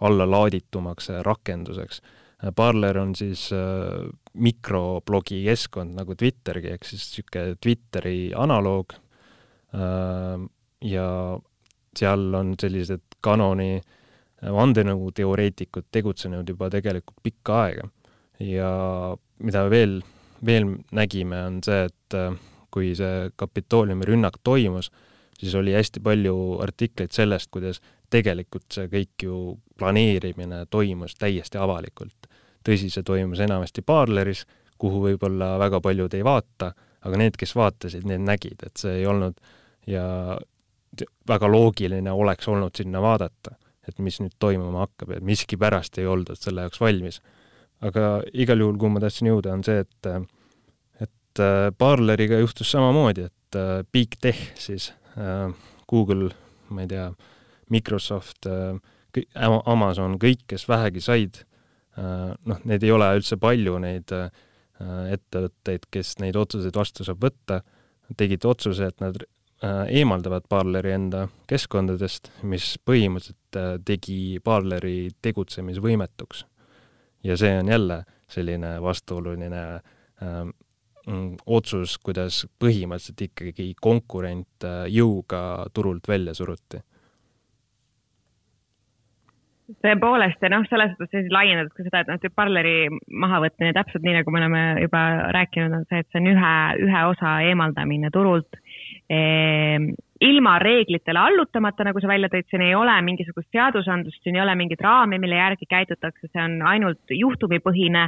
allalaaditumaks 0.00 1.10
rakenduseks. 1.26 2.00
Parler 2.56 2.96
on 2.96 3.12
siis 3.12 3.50
mikroblogi 4.32 5.42
keskkond 5.44 5.92
nagu 5.98 6.16
Twittergi, 6.16 6.72
ehk 6.72 6.88
siis 6.88 7.04
niisugune 7.10 7.58
Twitteri 7.60 8.30
analoog 8.32 8.96
ja 10.88 11.06
seal 12.00 12.24
on 12.40 12.54
sellised 12.62 13.20
Canoni 13.20 13.74
äh, 13.76 13.99
vandenõuteoreetikud 14.42 15.90
tegutsenud 15.92 16.48
juba 16.48 16.70
tegelikult 16.72 17.18
pikka 17.22 17.62
aega. 17.64 17.88
ja 18.40 18.70
mida 19.38 19.66
veel, 19.70 20.00
veel 20.46 20.70
nägime, 20.96 21.42
on 21.46 21.60
see, 21.64 21.84
et 21.90 22.16
äh, 22.16 22.32
kui 22.70 22.94
see 22.96 23.30
Kapitooliumi 23.36 24.06
rünnak 24.08 24.38
toimus, 24.44 24.90
siis 25.38 25.54
oli 25.54 25.74
hästi 25.76 26.00
palju 26.00 26.60
artikleid 26.62 27.12
sellest, 27.12 27.50
kuidas 27.52 27.80
tegelikult 28.10 28.68
see 28.72 28.88
kõik 28.90 29.26
ju 29.26 29.36
planeerimine 29.78 30.64
toimus 30.70 31.14
täiesti 31.18 31.58
avalikult. 31.58 32.28
tõsi, 32.64 32.90
see 32.92 33.02
toimus 33.02 33.40
enamasti 33.40 33.82
Parleris, 33.82 34.44
kuhu 34.78 35.00
võib-olla 35.04 35.54
väga 35.58 35.80
paljud 35.80 36.14
ei 36.14 36.24
vaata, 36.24 36.72
aga 37.04 37.16
need, 37.16 37.36
kes 37.40 37.54
vaatasid, 37.56 38.04
need 38.08 38.24
nägid, 38.24 38.60
et 38.66 38.76
see 38.76 39.00
ei 39.00 39.06
olnud 39.08 39.36
ja 39.88 40.04
väga 41.28 41.48
loogiline 41.48 42.12
oleks 42.12 42.48
olnud 42.48 42.76
sinna 42.76 43.00
vaadata, 43.00 43.56
et 43.90 44.02
mis 44.02 44.18
nüüd 44.22 44.34
toimuma 44.42 44.84
hakkab 44.86 45.16
ja 45.16 45.22
miskipärast 45.24 45.98
ei 46.00 46.08
oldud 46.10 46.38
selle 46.40 46.66
jaoks 46.66 46.80
valmis. 46.82 47.20
aga 47.80 48.20
igal 48.36 48.60
juhul, 48.60 48.76
kuhu 48.76 48.92
ma 48.92 49.00
tahtsin 49.00 49.30
jõuda, 49.30 49.54
on 49.56 49.64
see, 49.64 49.80
et 49.80 50.08
et 51.00 51.40
äh, 51.40 51.70
Parleriga 51.78 52.40
juhtus 52.40 52.70
samamoodi, 52.74 53.28
et 53.30 53.56
äh, 53.56 53.82
Big 53.92 54.18
Tech 54.20 54.40
siis 54.60 54.92
äh,, 55.16 55.48
Google, 55.88 56.30
ma 56.68 56.84
ei 56.84 56.90
tea, 56.90 57.08
Microsoft 57.70 58.46
äh,, 58.50 58.76
Amazon, 59.64 60.18
kõik, 60.22 60.44
kes 60.50 60.68
vähegi 60.68 61.02
said 61.02 61.42
äh,, 61.96 62.34
noh, 62.34 62.62
neid 62.64 62.84
ei 62.84 62.92
ole 62.94 63.08
üldse 63.16 63.38
palju, 63.40 63.78
neid 63.82 64.12
äh, 64.16 64.30
ettevõtteid, 65.14 65.90
kes 65.92 66.18
neid 66.20 66.36
otsuseid 66.40 66.76
vastu 66.76 67.04
saab 67.04 67.20
võtta, 67.22 67.60
tegid 68.18 68.44
otsuse, 68.48 68.88
et 68.90 69.00
nad 69.00 69.18
Äh, 69.20 69.39
eemaldavad 69.62 70.46
Parleri 70.48 70.94
enda 70.94 71.26
keskkondadest, 71.50 72.30
mis 72.48 72.72
põhimõtteliselt 72.86 73.58
äh, 73.60 73.74
tegi 73.84 74.40
Parleri 74.44 75.10
tegutsemisvõimetuks. 75.22 76.46
ja 77.24 77.36
see 77.36 77.58
on 77.58 77.68
jälle 77.68 78.02
selline 78.28 78.82
vastuoluline 78.82 79.62
äh, 79.74 80.38
otsus, 81.46 81.98
kuidas 81.98 82.46
põhimõtteliselt 82.58 83.26
ikkagi 83.28 83.74
konkurent 83.80 84.64
äh, 84.64 84.86
jõuga 84.88 85.66
turult 85.74 86.08
välja 86.08 86.34
suruti 86.34 86.80
tõepoolest 89.84 90.42
ja 90.42 90.50
noh, 90.50 90.64
selles 90.68 90.92
suhtes 90.96 91.12
siis 91.22 91.32
laiendatud 91.32 91.74
ka 91.76 91.86
seda, 91.86 92.00
et 92.02 92.10
noh, 92.10 92.34
parleri 92.34 92.74
mahavõtmine 93.22 93.74
täpselt 93.76 94.02
nii, 94.02 94.16
nagu 94.18 94.32
me 94.34 94.42
oleme 94.42 94.62
juba 94.82 95.02
rääkinud, 95.36 95.76
on 95.78 95.86
see, 95.88 96.02
et 96.02 96.08
see 96.10 96.22
on 96.22 96.30
ühe, 96.32 96.54
ühe 96.86 97.04
osa 97.12 97.36
eemaldamine 97.46 98.10
turult 98.14 98.58
ilma 100.20 100.58
reeglitele 100.60 101.18
allutamata, 101.18 101.82
nagu 101.86 102.00
sa 102.02 102.08
välja 102.10 102.28
tõid, 102.30 102.46
siin 102.50 102.62
ei 102.62 102.74
ole 102.76 102.92
mingisugust 103.02 103.48
seadusandlust, 103.50 104.20
siin 104.22 104.36
ei 104.36 104.42
ole 104.44 104.52
mingit 104.58 104.82
raami, 104.84 105.18
mille 105.18 105.38
järgi 105.38 105.66
käidutakse, 105.70 106.28
see 106.28 106.42
on 106.42 106.58
ainult 106.68 107.14
juhtumipõhine 107.16 108.04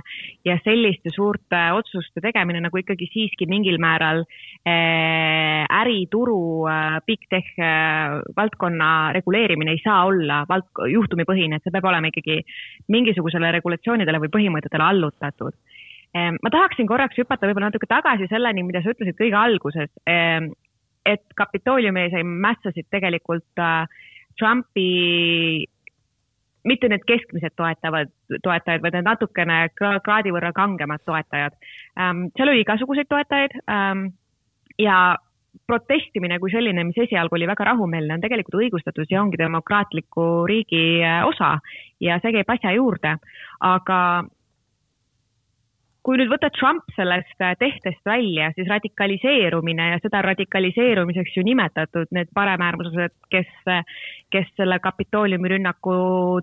ja 0.46 0.56
selliste 0.62 1.10
suurte 1.14 1.62
otsuste 1.74 2.22
tegemine 2.22 2.60
nagu 2.62 2.78
ikkagi 2.78 3.08
siiski 3.10 3.48
mingil 3.50 3.80
määral 3.82 4.22
äh, 4.22 5.64
ärituru 5.80 6.68
äh, 6.70 6.98
big 7.08 7.24
tech 7.32 7.48
äh, 7.58 8.20
valdkonna 8.36 9.12
reguleerimine 9.16 9.74
ei 9.74 9.80
saa 9.82 10.04
olla 10.10 10.42
vald-, 10.50 10.84
juhtumipõhine, 10.92 11.58
et 11.58 11.64
see 11.64 11.74
peab 11.74 11.88
olema 11.90 12.12
ikkagi 12.12 12.42
mingisugusele 12.92 13.54
regulatsioonidele 13.56 14.20
või 14.22 14.34
põhimõtetele 14.36 14.90
allutatud. 14.90 15.56
Ehm, 16.12 16.36
ma 16.44 16.50
tahaksin 16.52 16.84
korraks 16.84 17.16
hüpata 17.16 17.48
võib-olla 17.48 17.70
natuke 17.70 17.88
tagasi 17.88 18.28
selleni, 18.28 18.66
mida 18.66 18.82
sa 18.84 18.92
ütlesid 18.92 19.16
kõige 19.16 19.38
alguses. 19.38 19.88
Ehm, 20.04 20.52
et 21.06 21.22
Kapitooliumi 21.36 22.06
ees 22.06 22.16
mässasid 22.24 22.88
tegelikult 22.90 23.58
äh, 23.58 23.86
Trumpi 24.38 25.66
mitte 26.64 26.88
need 26.88 27.02
keskmised 27.06 27.56
toetavad, 27.58 28.10
toetajad, 28.42 28.82
vaid 28.84 28.96
need 28.96 29.06
natukene 29.08 29.58
kraadi 29.74 30.32
võrra 30.34 30.52
kangemad 30.54 31.02
toetajad 31.06 31.56
ähm,. 31.98 32.28
seal 32.36 32.52
oli 32.52 32.62
igasuguseid 32.62 33.10
toetajaid 33.10 33.56
ähm, 33.66 34.06
ja 34.78 35.16
protestimine 35.68 36.38
kui 36.40 36.52
selline, 36.52 36.84
mis 36.86 36.98
esialgu 37.04 37.36
oli 37.36 37.48
väga 37.50 37.66
rahumeelne, 37.72 38.14
on 38.14 38.22
tegelikult 38.22 38.56
õigustatud 38.60 39.10
ja 39.10 39.20
ongi 39.22 39.40
demokraatliku 39.40 40.46
riigi 40.48 41.02
äh, 41.04 41.20
osa 41.26 41.56
ja 42.00 42.18
see 42.22 42.34
käib 42.38 42.54
asja 42.54 42.72
juurde. 42.76 43.16
aga 43.60 43.98
kui 46.06 46.18
nüüd 46.18 46.30
võtta 46.32 46.50
Trump 46.54 46.88
sellest 46.96 47.44
äh, 47.44 47.54
tehtest 47.60 48.02
välja, 48.06 48.50
siis 48.56 48.68
radikaliseerumine 48.70 49.88
ja 49.92 50.00
seda 50.02 50.22
radikaliseerumiseks 50.26 51.36
ju 51.36 51.44
nimetatud 51.46 52.10
need 52.16 52.30
paremäärmuslased, 52.34 53.14
kes, 53.30 53.50
kes 54.34 54.50
selle 54.58 54.80
Kapitooliumi 54.82 55.54
rünnaku 55.54 55.94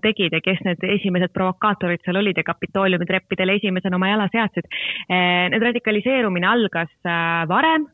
tegid 0.04 0.36
ja 0.36 0.40
kes 0.44 0.62
need 0.64 0.84
esimesed 0.96 1.34
provokaatorid 1.36 2.00
seal 2.04 2.22
olid 2.22 2.40
ja 2.40 2.46
Kapitooliumi 2.46 3.08
treppidele 3.08 3.58
esimesena 3.60 4.00
oma 4.00 4.12
jala 4.14 4.30
seadsid. 4.32 4.68
Äh, 5.12 5.48
need 5.52 5.68
radikaliseerumine 5.68 6.48
algas 6.48 6.92
äh, 7.04 7.44
varem 7.50 7.88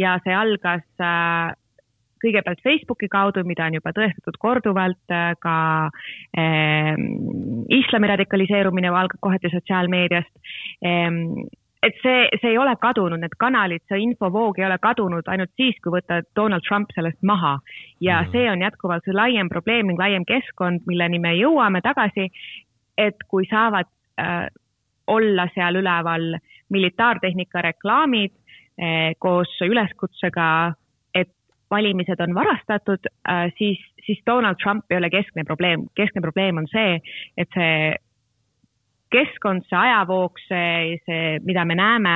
ja 0.00 0.16
see 0.24 0.32
algas 0.34 0.86
kõigepealt 2.22 2.60
Facebooki 2.64 3.08
kaudu, 3.12 3.44
mida 3.48 3.68
on 3.68 3.78
juba 3.78 3.94
tõestatud 3.96 4.36
korduvalt, 4.40 5.02
äh, 5.14 5.32
ka 5.40 5.56
äh, 6.38 6.92
islami 7.80 8.12
radikaliseerumine 8.14 8.92
algab 8.92 9.20
kohati 9.24 9.52
sotsiaalmeediast 9.52 10.32
ähm, 10.86 11.48
et 11.82 11.96
see, 12.02 12.28
see 12.40 12.52
ei 12.52 12.58
ole 12.60 12.72
kadunud, 12.80 13.20
need 13.22 13.36
kanalid, 13.40 13.82
see 13.88 14.02
infovoog 14.04 14.58
ei 14.60 14.66
ole 14.66 14.76
kadunud 14.82 15.28
ainult 15.32 15.52
siis, 15.56 15.78
kui 15.82 15.94
võtta 15.94 16.20
Donald 16.36 16.64
Trump 16.66 16.92
sellest 16.94 17.22
maha. 17.22 17.58
ja 18.00 18.20
mm. 18.22 18.32
see 18.34 18.50
on 18.52 18.64
jätkuvalt 18.64 19.06
see 19.06 19.16
laiem 19.16 19.48
probleem 19.48 19.88
ning 19.88 20.00
laiem 20.00 20.26
keskkond, 20.28 20.84
milleni 20.88 21.18
me 21.22 21.34
jõuame 21.38 21.80
tagasi, 21.84 22.28
et 22.98 23.24
kui 23.28 23.48
saavad 23.48 23.88
äh, 24.20 24.46
olla 25.08 25.48
seal 25.54 25.80
üleval 25.80 26.36
militaartehnika 26.70 27.64
reklaamid 27.70 28.34
äh, 28.34 29.16
koos 29.18 29.56
üleskutsega 29.64 30.74
valimised 31.70 32.20
on 32.20 32.34
varastatud, 32.34 33.08
äh, 33.28 33.48
siis, 33.58 33.80
siis 34.06 34.20
Donald 34.26 34.60
Trump 34.62 34.84
ei 34.90 34.98
ole 34.98 35.10
keskne 35.10 35.44
probleem. 35.44 35.86
keskne 35.94 36.20
probleem 36.20 36.58
on 36.58 36.68
see, 36.70 37.00
et 37.38 37.48
see 37.54 37.94
keskkond, 39.10 39.66
see 39.68 39.78
ajavoog, 39.78 40.38
see, 40.48 40.98
see, 41.06 41.38
mida 41.46 41.64
me 41.64 41.74
näeme, 41.78 42.14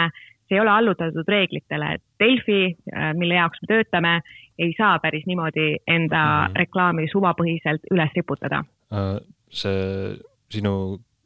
see 0.48 0.58
ei 0.58 0.62
ole 0.62 0.70
allutatud 0.70 1.28
reeglitele. 1.28 1.96
Delfi, 2.20 2.60
äh, 2.94 3.12
mille 3.18 3.38
jaoks 3.40 3.62
me 3.62 3.70
töötame, 3.70 4.14
ei 4.58 4.74
saa 4.78 4.98
päris 5.02 5.26
niimoodi 5.26 5.70
enda 5.90 6.22
mm. 6.48 6.60
reklaami 6.62 7.08
suvapõhiselt 7.10 7.90
üles 7.94 8.14
riputada. 8.16 8.62
Äh, 8.94 9.16
see 9.50 10.14
sinu 10.54 10.74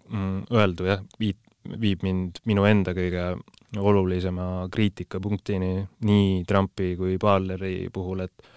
mm, 0.09 0.49
öeldu 0.55 0.89
jah, 0.89 1.05
viit-, 1.21 1.48
viib 1.81 2.05
mind 2.07 2.41
minu 2.49 2.65
enda 2.69 2.95
kõige 2.97 3.33
olulisema 3.77 4.69
kriitikapunktini 4.73 5.73
nii 6.09 6.45
Trumpi 6.49 6.95
kui 6.97 7.19
Balleri 7.21 7.91
puhul, 7.93 8.25
et 8.25 8.55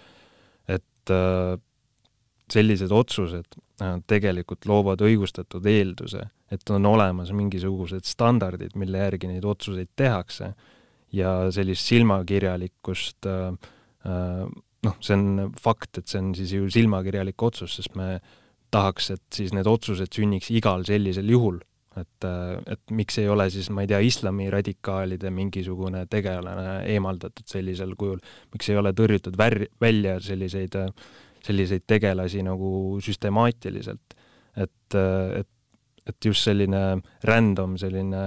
et 0.70 1.10
äh, 1.10 1.58
sellised 2.52 2.92
otsused 2.94 3.56
äh, 3.82 3.96
tegelikult 4.06 4.66
loovad 4.70 5.02
õigustatud 5.04 5.66
eelduse, 5.66 6.22
et 6.52 6.70
on 6.70 6.86
olemas 6.86 7.32
mingisugused 7.34 8.06
standardid, 8.06 8.76
mille 8.78 9.02
järgi 9.02 9.30
neid 9.30 9.44
otsuseid 9.44 9.90
tehakse 9.96 10.52
ja 11.12 11.34
sellist 11.52 11.88
silmakirjalikkust 11.90 13.28
äh, 13.28 13.74
noh, 14.82 14.96
see 15.00 15.18
on 15.18 15.52
fakt, 15.60 15.98
et 15.98 16.08
see 16.08 16.22
on 16.22 16.32
siis 16.38 16.54
ju 16.56 16.70
silmakirjalik 16.72 17.42
otsus, 17.42 17.76
sest 17.78 17.98
me 17.98 18.16
tahaks, 18.72 19.10
et 19.14 19.24
siis 19.34 19.52
need 19.54 19.68
otsused 19.68 20.14
sünniks 20.14 20.50
igal 20.54 20.86
sellisel 20.88 21.28
juhul 21.28 21.60
et, 22.00 22.26
et 22.72 22.94
miks 22.94 23.18
ei 23.20 23.28
ole 23.28 23.48
siis, 23.52 23.68
ma 23.74 23.84
ei 23.84 23.90
tea, 23.90 24.00
islamiradikaalide 24.06 25.32
mingisugune 25.34 26.04
tegelane 26.10 26.82
eemaldatud 26.92 27.48
sellisel 27.48 27.94
kujul, 28.00 28.22
miks 28.54 28.70
ei 28.72 28.78
ole 28.80 28.94
tõrjutud 28.96 29.36
vär-, 29.38 29.66
välja 29.80 30.18
selliseid, 30.24 30.78
selliseid 31.44 31.84
tegelasi 31.90 32.44
nagu 32.46 32.72
süstemaatiliselt. 33.04 34.16
et, 34.56 34.96
et, 35.40 35.48
et 36.06 36.24
just 36.24 36.44
selline 36.44 37.02
random, 37.24 37.76
selline 37.80 38.22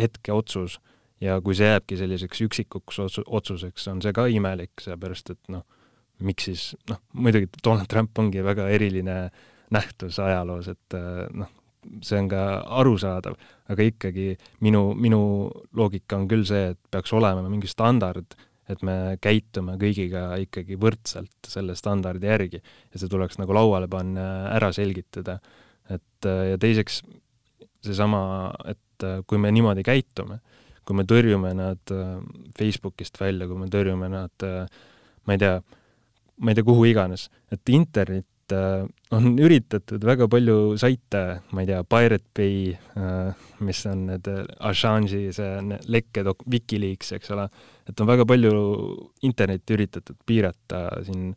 hetkeotsus 0.00 0.78
ja 1.20 1.36
kui 1.44 1.54
see 1.58 1.68
jääbki 1.68 1.98
selliseks 2.00 2.46
üksikuks 2.46 2.98
otsu-, 3.04 3.26
otsuseks, 3.26 3.86
on 3.92 4.02
see 4.02 4.14
ka 4.16 4.26
imelik, 4.30 4.72
sellepärast 4.80 5.34
et 5.34 5.52
noh, 5.52 5.66
miks 6.24 6.48
siis, 6.48 6.66
noh, 6.90 7.00
muidugi 7.12 7.50
Donald 7.64 7.88
Trump 7.90 8.18
ongi 8.20 8.44
väga 8.44 8.68
eriline 8.72 9.16
nähtus 9.70 10.18
ajaloos, 10.22 10.68
et 10.72 10.98
noh, 11.36 11.50
see 12.04 12.18
on 12.20 12.28
ka 12.30 12.44
arusaadav, 12.80 13.36
aga 13.72 13.86
ikkagi 13.88 14.34
minu, 14.64 14.90
minu 14.98 15.20
loogika 15.76 16.18
on 16.18 16.28
küll 16.30 16.44
see, 16.48 16.70
et 16.74 16.80
peaks 16.92 17.12
olema 17.16 17.46
mingi 17.48 17.70
standard, 17.70 18.36
et 18.70 18.84
me 18.86 19.16
käitume 19.22 19.74
kõigiga 19.80 20.28
ikkagi 20.44 20.78
võrdselt 20.78 21.48
selle 21.50 21.74
standardi 21.78 22.28
järgi 22.30 22.60
ja 22.60 23.00
see 23.00 23.10
tuleks 23.10 23.40
nagu 23.40 23.56
lauale 23.56 23.88
panna, 23.90 24.52
ära 24.54 24.70
selgitada. 24.76 25.40
et 25.90 26.26
ja 26.26 26.58
teiseks 26.60 27.00
seesama, 27.82 28.52
et 28.68 29.06
kui 29.26 29.40
me 29.42 29.50
niimoodi 29.50 29.82
käitume, 29.82 30.38
kui 30.86 30.94
me 30.94 31.02
tõrjume 31.08 31.50
nad 31.56 31.92
Facebookist 32.58 33.18
välja, 33.20 33.48
kui 33.48 33.58
me 33.58 33.66
tõrjume 33.72 34.10
nad 34.12 34.46
ma 35.26 35.36
ei 35.36 35.40
tea, 35.40 35.60
ma 36.40 36.52
ei 36.52 36.58
tea, 36.58 36.66
kuhu 36.66 36.86
iganes, 36.90 37.28
et 37.52 37.74
internet 37.74 38.26
et 38.50 38.56
äh, 38.56 38.86
on 39.10 39.38
üritatud 39.38 40.02
väga 40.04 40.26
palju 40.30 40.76
saite, 40.80 41.42
ma 41.52 41.62
ei 41.62 41.68
tea, 41.68 41.82
Pirate 41.84 42.30
Bay, 42.36 42.72
äh, 42.72 43.44
mis 43.66 43.82
on 43.86 44.06
need 44.10 44.30
äh, 44.30 44.42
Assange'i 44.70 45.30
see 45.34 45.78
lekked, 45.90 46.30
Wikileaks, 46.50 47.12
eks 47.18 47.30
ole, 47.34 47.46
et 47.88 48.00
on 48.00 48.10
väga 48.10 48.26
palju 48.28 48.52
internetti 49.26 49.76
üritatud 49.76 50.18
piirata 50.26 50.88
siin 51.06 51.30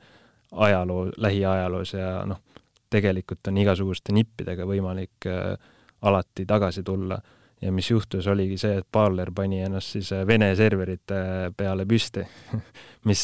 ajaloo, 0.53 1.07
lähiajaloos 1.17 1.95
ja 1.95 2.09
noh, 2.29 2.41
tegelikult 2.93 3.49
on 3.49 3.57
igasuguste 3.57 4.13
nippidega 4.13 4.67
võimalik 4.69 5.25
alati 6.05 6.45
tagasi 6.45 6.83
tulla. 6.85 7.17
Ja 7.63 7.71
mis 7.71 7.87
juhtus, 7.87 8.25
oligi 8.27 8.57
see, 8.59 8.75
et 8.81 8.85
Parler 8.91 9.29
pani 9.33 9.61
ennast 9.63 9.95
siis 9.95 10.09
Vene 10.27 10.49
serverite 10.59 11.15
peale 11.55 11.85
püsti 11.87 12.21
mis 13.09 13.21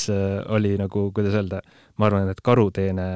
oli 0.56 0.78
nagu, 0.80 1.10
kuidas 1.14 1.36
öelda, 1.36 1.60
ma 2.00 2.08
arvan, 2.08 2.32
et 2.32 2.40
karuteene 2.42 3.10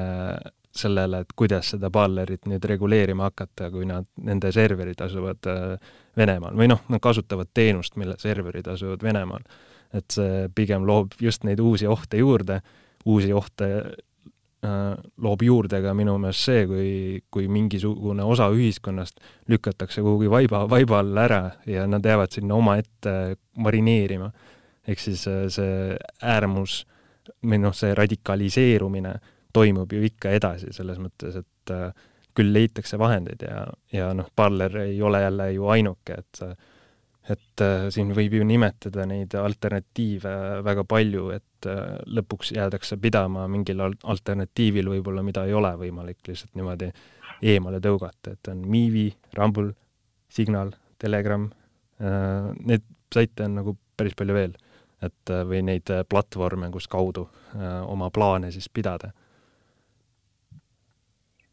sellele, 0.78 1.20
et 1.24 1.34
kuidas 1.36 1.70
seda 1.74 1.90
Parlerit 1.94 2.48
nüüd 2.50 2.64
reguleerima 2.66 3.28
hakata, 3.30 3.70
kui 3.70 3.86
nad, 3.88 4.06
nende 4.16 4.52
serverid 4.52 5.00
asuvad 5.04 5.50
Venemaal 6.16 6.56
või 6.58 6.70
noh, 6.70 6.82
nad 6.88 7.02
kasutavad 7.02 7.50
teenust, 7.54 7.96
mille 8.00 8.16
serverid 8.18 8.66
asuvad 8.70 9.02
Venemaal. 9.02 9.46
et 9.94 10.10
see 10.10 10.48
pigem 10.54 10.82
loob 10.86 11.12
just 11.20 11.44
neid 11.46 11.60
uusi 11.62 11.86
ohte 11.86 12.18
juurde, 12.18 12.60
uusi 13.06 13.32
ohte 13.32 13.68
Äh, 14.64 14.96
loob 15.20 15.42
juurde 15.44 15.80
ka 15.84 15.92
minu 15.96 16.14
meelest 16.22 16.46
see, 16.46 16.62
kui, 16.68 16.90
kui 17.32 17.48
mingisugune 17.52 18.24
osa 18.24 18.46
ühiskonnast 18.54 19.18
lükatakse 19.50 20.00
kuhugi 20.00 20.30
vaiba, 20.32 20.62
vaiba 20.70 21.02
all 21.02 21.20
ära 21.20 21.40
ja 21.68 21.84
nad 21.90 22.06
jäävad 22.06 22.32
sinna 22.32 22.56
omaette 22.56 23.12
marineerima. 23.60 24.30
ehk 24.88 25.00
siis 25.00 25.26
äh, 25.28 25.42
see 25.52 25.98
äärmus 26.22 26.84
või 27.44 27.60
noh, 27.60 27.74
see 27.76 27.92
radikaliseerumine 27.98 29.12
toimub 29.54 29.92
ju 29.92 30.02
ikka 30.04 30.34
edasi, 30.36 30.72
selles 30.74 31.00
mõttes, 31.02 31.38
et 31.40 31.72
äh, 31.72 31.90
küll 32.34 32.52
leitakse 32.54 32.98
vahendeid 32.98 33.44
ja, 33.46 33.64
ja 33.94 34.12
noh, 34.16 34.26
Parler 34.34 34.80
ei 34.88 34.96
ole 35.02 35.22
jälle 35.22 35.52
ju 35.54 35.68
ainuke, 35.74 36.22
et 36.22 36.46
et 37.30 37.62
äh, 37.64 37.86
siin 37.94 38.10
võib 38.12 38.34
ju 38.36 38.44
nimetada 38.44 39.06
neid 39.08 39.32
alternatiive 39.40 40.32
väga 40.66 40.82
palju, 40.84 41.28
et 41.32 41.68
äh, 41.70 41.94
lõpuks 42.18 42.52
jäädakse 42.52 42.98
pidama 43.00 43.46
mingil 43.48 43.80
alternatiivil 43.80 44.90
võib-olla, 44.92 45.24
mida 45.24 45.46
ei 45.48 45.54
ole 45.56 45.70
võimalik 45.80 46.20
lihtsalt 46.28 46.52
niimoodi 46.58 46.90
eemale 47.54 47.80
tõugata, 47.80 48.34
et 48.34 48.52
on 48.52 48.60
Miivi, 48.68 49.06
Rumble, 49.38 49.72
Signal, 50.28 50.74
Telegram 51.00 51.48
äh,, 52.02 52.52
neid 52.60 52.84
saite 53.14 53.46
on 53.46 53.58
nagu 53.60 53.76
päris 53.96 54.16
palju 54.18 54.36
veel, 54.36 54.54
et 55.04 55.32
äh, 55.32 55.44
või 55.48 55.62
neid 55.66 55.90
äh, 55.92 56.04
platvorme, 56.08 56.70
kus 56.74 56.88
kaudu 56.90 57.28
äh, 57.54 57.82
oma 57.90 58.10
plaane 58.14 58.50
siis 58.54 58.68
pidada 58.72 59.12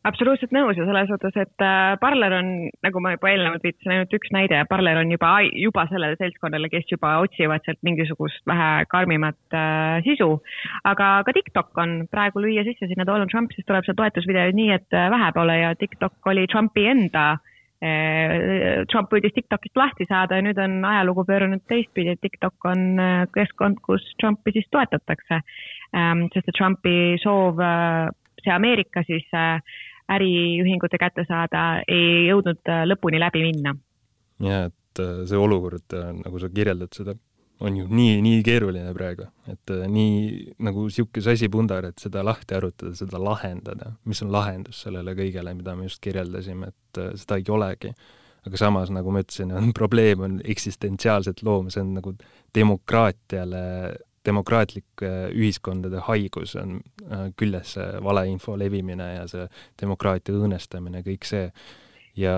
absoluutselt 0.07 0.53
nõus 0.55 0.79
ja 0.79 0.85
selles 0.87 1.09
suhtes, 1.11 1.35
et 1.43 1.63
äh, 1.65 1.93
Parler 2.01 2.33
on, 2.39 2.49
nagu 2.85 3.01
ma 3.03 3.13
juba 3.13 3.29
eelnevalt 3.31 3.65
viitasin, 3.65 3.93
ainult 3.93 4.15
üks 4.17 4.31
näide 4.33 4.57
ja 4.57 4.67
Parler 4.69 4.97
on 5.01 5.11
juba, 5.13 5.33
juba 5.53 5.85
sellele 5.91 6.17
seltskonnale, 6.19 6.71
kes 6.73 6.89
juba 6.89 7.13
otsivad 7.21 7.65
sealt 7.65 7.81
mingisugust 7.85 8.41
vähe 8.49 8.71
karmimat 8.91 9.57
äh, 9.57 10.01
sisu. 10.07 10.31
aga 10.89 11.11
ka 11.27 11.35
TikTok 11.37 11.77
on 11.83 11.95
praegu 12.11 12.41
lüüa 12.41 12.65
sisse 12.65 12.89
sinna 12.89 13.05
Donald 13.07 13.29
Trump, 13.33 13.53
siis 13.53 13.67
tuleb 13.67 13.85
seal 13.85 13.99
toetusvideoid 13.99 14.57
nii, 14.57 14.71
et 14.79 14.97
äh, 14.97 15.09
vähe 15.13 15.31
pole 15.37 15.57
ja 15.59 15.73
TikTok 15.77 16.31
oli 16.33 16.47
Trumpi 16.49 16.87
enda 16.89 17.25
äh, 17.85 18.81
Trump 18.89 19.11
püüdis 19.13 19.35
TikTokist 19.37 19.77
lahti 19.77 20.09
saada 20.09 20.39
ja 20.39 20.47
nüüd 20.47 20.61
on 20.61 20.79
ajalugu 20.95 21.27
pööranud 21.29 21.61
teistpidi, 21.69 22.15
et 22.15 22.23
TikTok 22.25 22.71
on 22.73 22.87
äh, 22.97 23.27
keskkond, 23.37 23.83
kus 23.85 24.07
Trumpi 24.17 24.55
siis 24.57 24.65
toetatakse. 24.73 25.43
Ähm, 25.91 26.25
sest 26.33 26.47
et 26.47 26.55
Trumpi 26.57 27.19
soov 27.21 27.61
see 28.43 28.53
Ameerika 28.53 29.03
siis 29.05 29.27
äh, 29.33 29.61
äriühingute 30.15 30.99
kätte 31.01 31.25
saada, 31.27 31.81
ei 31.87 32.27
jõudnud 32.29 32.61
äh, 32.69 32.83
lõpuni 32.89 33.19
läbi 33.21 33.43
minna. 33.47 33.75
ja 34.41 34.65
et 34.69 35.03
äh, 35.03 35.25
see 35.29 35.39
olukord, 35.39 35.87
äh, 35.97 36.11
nagu 36.19 36.41
sa 36.41 36.49
kirjeldad 36.51 36.93
seda, 36.97 37.15
on 37.61 37.77
ju 37.77 37.85
nii, 37.89 38.15
nii 38.25 38.39
keeruline 38.45 38.93
praegu, 38.97 39.27
et 39.51 39.73
nii 39.93 40.55
nagu 40.65 40.87
niisugune 40.87 41.25
sasipundar, 41.27 41.91
et 41.91 42.01
seda 42.01 42.23
lahti 42.25 42.57
arutada, 42.57 42.95
seda 42.97 43.21
lahendada, 43.21 43.91
mis 44.09 44.23
on 44.25 44.31
lahendus 44.33 44.81
sellele 44.87 45.13
kõigele, 45.17 45.53
mida 45.57 45.75
me 45.77 45.85
just 45.85 46.01
kirjeldasime, 46.01 46.71
et 46.73 47.01
seda 47.21 47.37
ei 47.37 47.45
olegi. 47.53 47.93
aga 48.41 48.57
samas, 48.57 48.89
nagu 48.89 49.11
ma 49.13 49.21
ütlesin, 49.21 49.51
on 49.53 49.69
probleem 49.79 50.23
on 50.25 50.39
eksistentsiaalselt 50.41 51.43
loom, 51.45 51.69
see 51.69 51.83
on 51.83 51.93
nagu 51.99 52.15
demokraatiale 52.57 53.61
demokraatlik 54.25 55.03
ühiskondade 55.33 56.01
haigus 56.07 56.55
on 56.59 56.79
äh, 57.09 57.29
küljes 57.37 57.75
see 57.77 58.01
valeinfo 58.03 58.57
levimine 58.59 59.13
ja 59.15 59.29
see 59.29 59.47
demokraatia 59.81 60.35
õõnestamine, 60.37 61.03
kõik 61.05 61.25
see. 61.27 61.47
ja 62.19 62.33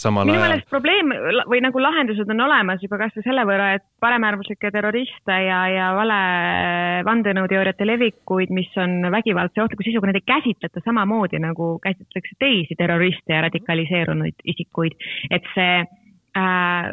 samal 0.00 0.24
minu 0.24 0.38
ajal... 0.38 0.54
meelest 0.54 0.70
probleem 0.72 1.12
või 1.52 1.60
nagu 1.60 1.82
lahendused 1.84 2.30
on 2.32 2.40
olemas 2.46 2.80
juba 2.82 2.96
kasvõi 3.02 3.26
selle 3.26 3.44
võrra, 3.44 3.74
et 3.76 3.84
paremäärmuslikke 4.00 4.70
terroriste 4.72 5.36
ja, 5.44 5.58
ja 5.68 5.90
vale 5.96 6.18
vandenõuteooriate 7.04 7.86
levikuid, 7.86 8.54
mis 8.56 8.72
on 8.80 9.04
vägivaldse 9.12 9.62
ohtliku 9.62 9.84
sisuga, 9.84 10.08
neid 10.08 10.22
ei 10.22 10.28
käsitleta 10.32 10.80
samamoodi 10.84 11.42
nagu 11.44 11.74
käsitletakse 11.84 12.40
teisi 12.40 12.78
terroriste 12.80 13.36
ja 13.36 13.44
radikaliseerunud 13.46 14.48
isikuid, 14.54 14.96
et 15.30 15.52
see 15.54 15.84
äh, 15.84 16.92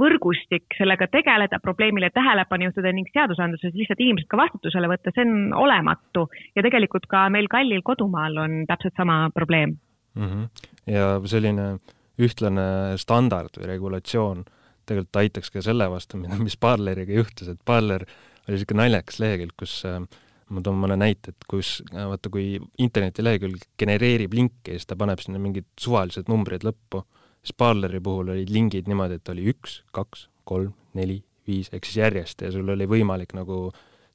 võrgustik 0.00 0.76
sellega 0.78 1.08
tegeleda, 1.12 1.60
probleemile 1.62 2.10
tähelepanu 2.14 2.68
juhtida 2.68 2.92
ning 2.94 3.10
seadusandluses 3.12 3.74
lihtsalt 3.76 4.02
inimesed 4.04 4.30
ka 4.30 4.40
vastutusele 4.40 4.90
võtta, 4.90 5.12
see 5.14 5.26
on 5.26 5.52
olematu 5.58 6.28
ja 6.56 6.64
tegelikult 6.66 7.08
ka 7.10 7.26
meil 7.32 7.50
kallil 7.52 7.84
kodumaal 7.86 8.38
on 8.44 8.62
täpselt 8.70 8.96
sama 8.98 9.26
probleem 9.34 9.76
mm. 10.14 10.28
-hmm. 10.28 10.70
ja 10.94 11.10
selline 11.24 11.72
ühtlane 12.18 12.96
standard 12.98 13.58
või 13.58 13.68
regulatsioon 13.72 14.46
tegelikult 14.88 15.20
aitaks 15.20 15.52
ka 15.52 15.62
selle 15.64 15.88
vastu, 15.90 16.20
mis 16.46 16.56
Parleriga 16.56 17.12
juhtus, 17.12 17.50
et 17.52 17.60
Parler 17.64 18.04
oli 18.48 18.56
niisugune 18.56 18.84
naljakas 18.84 19.20
lehekülg, 19.20 19.54
kus 19.60 19.82
äh, 19.88 20.00
ma 20.48 20.62
toon 20.64 20.78
mõne 20.80 20.96
näite, 21.00 21.34
et 21.34 21.46
kus 21.50 21.78
äh, 21.92 22.06
vaata, 22.08 22.30
kui 22.32 22.56
internetilehekülg 22.80 23.68
genereerib 23.80 24.36
linke 24.36 24.72
ja 24.72 24.80
siis 24.80 24.88
ta 24.88 24.96
paneb 24.96 25.20
sinna 25.22 25.40
mingid 25.42 25.68
suvalised 25.80 26.30
numbrid 26.32 26.64
lõppu 26.66 27.04
Sparleri 27.46 28.00
puhul 28.04 28.32
olid 28.34 28.50
lingid 28.52 28.88
niimoodi, 28.90 29.18
et 29.20 29.30
oli 29.32 29.46
üks, 29.52 29.82
kaks, 29.94 30.26
kolm, 30.48 30.72
neli, 30.98 31.20
viis, 31.48 31.70
ehk 31.72 31.86
siis 31.86 32.00
järjest 32.02 32.42
ja 32.44 32.50
sul 32.52 32.68
oli 32.74 32.88
võimalik 32.88 33.32
nagu 33.36 33.68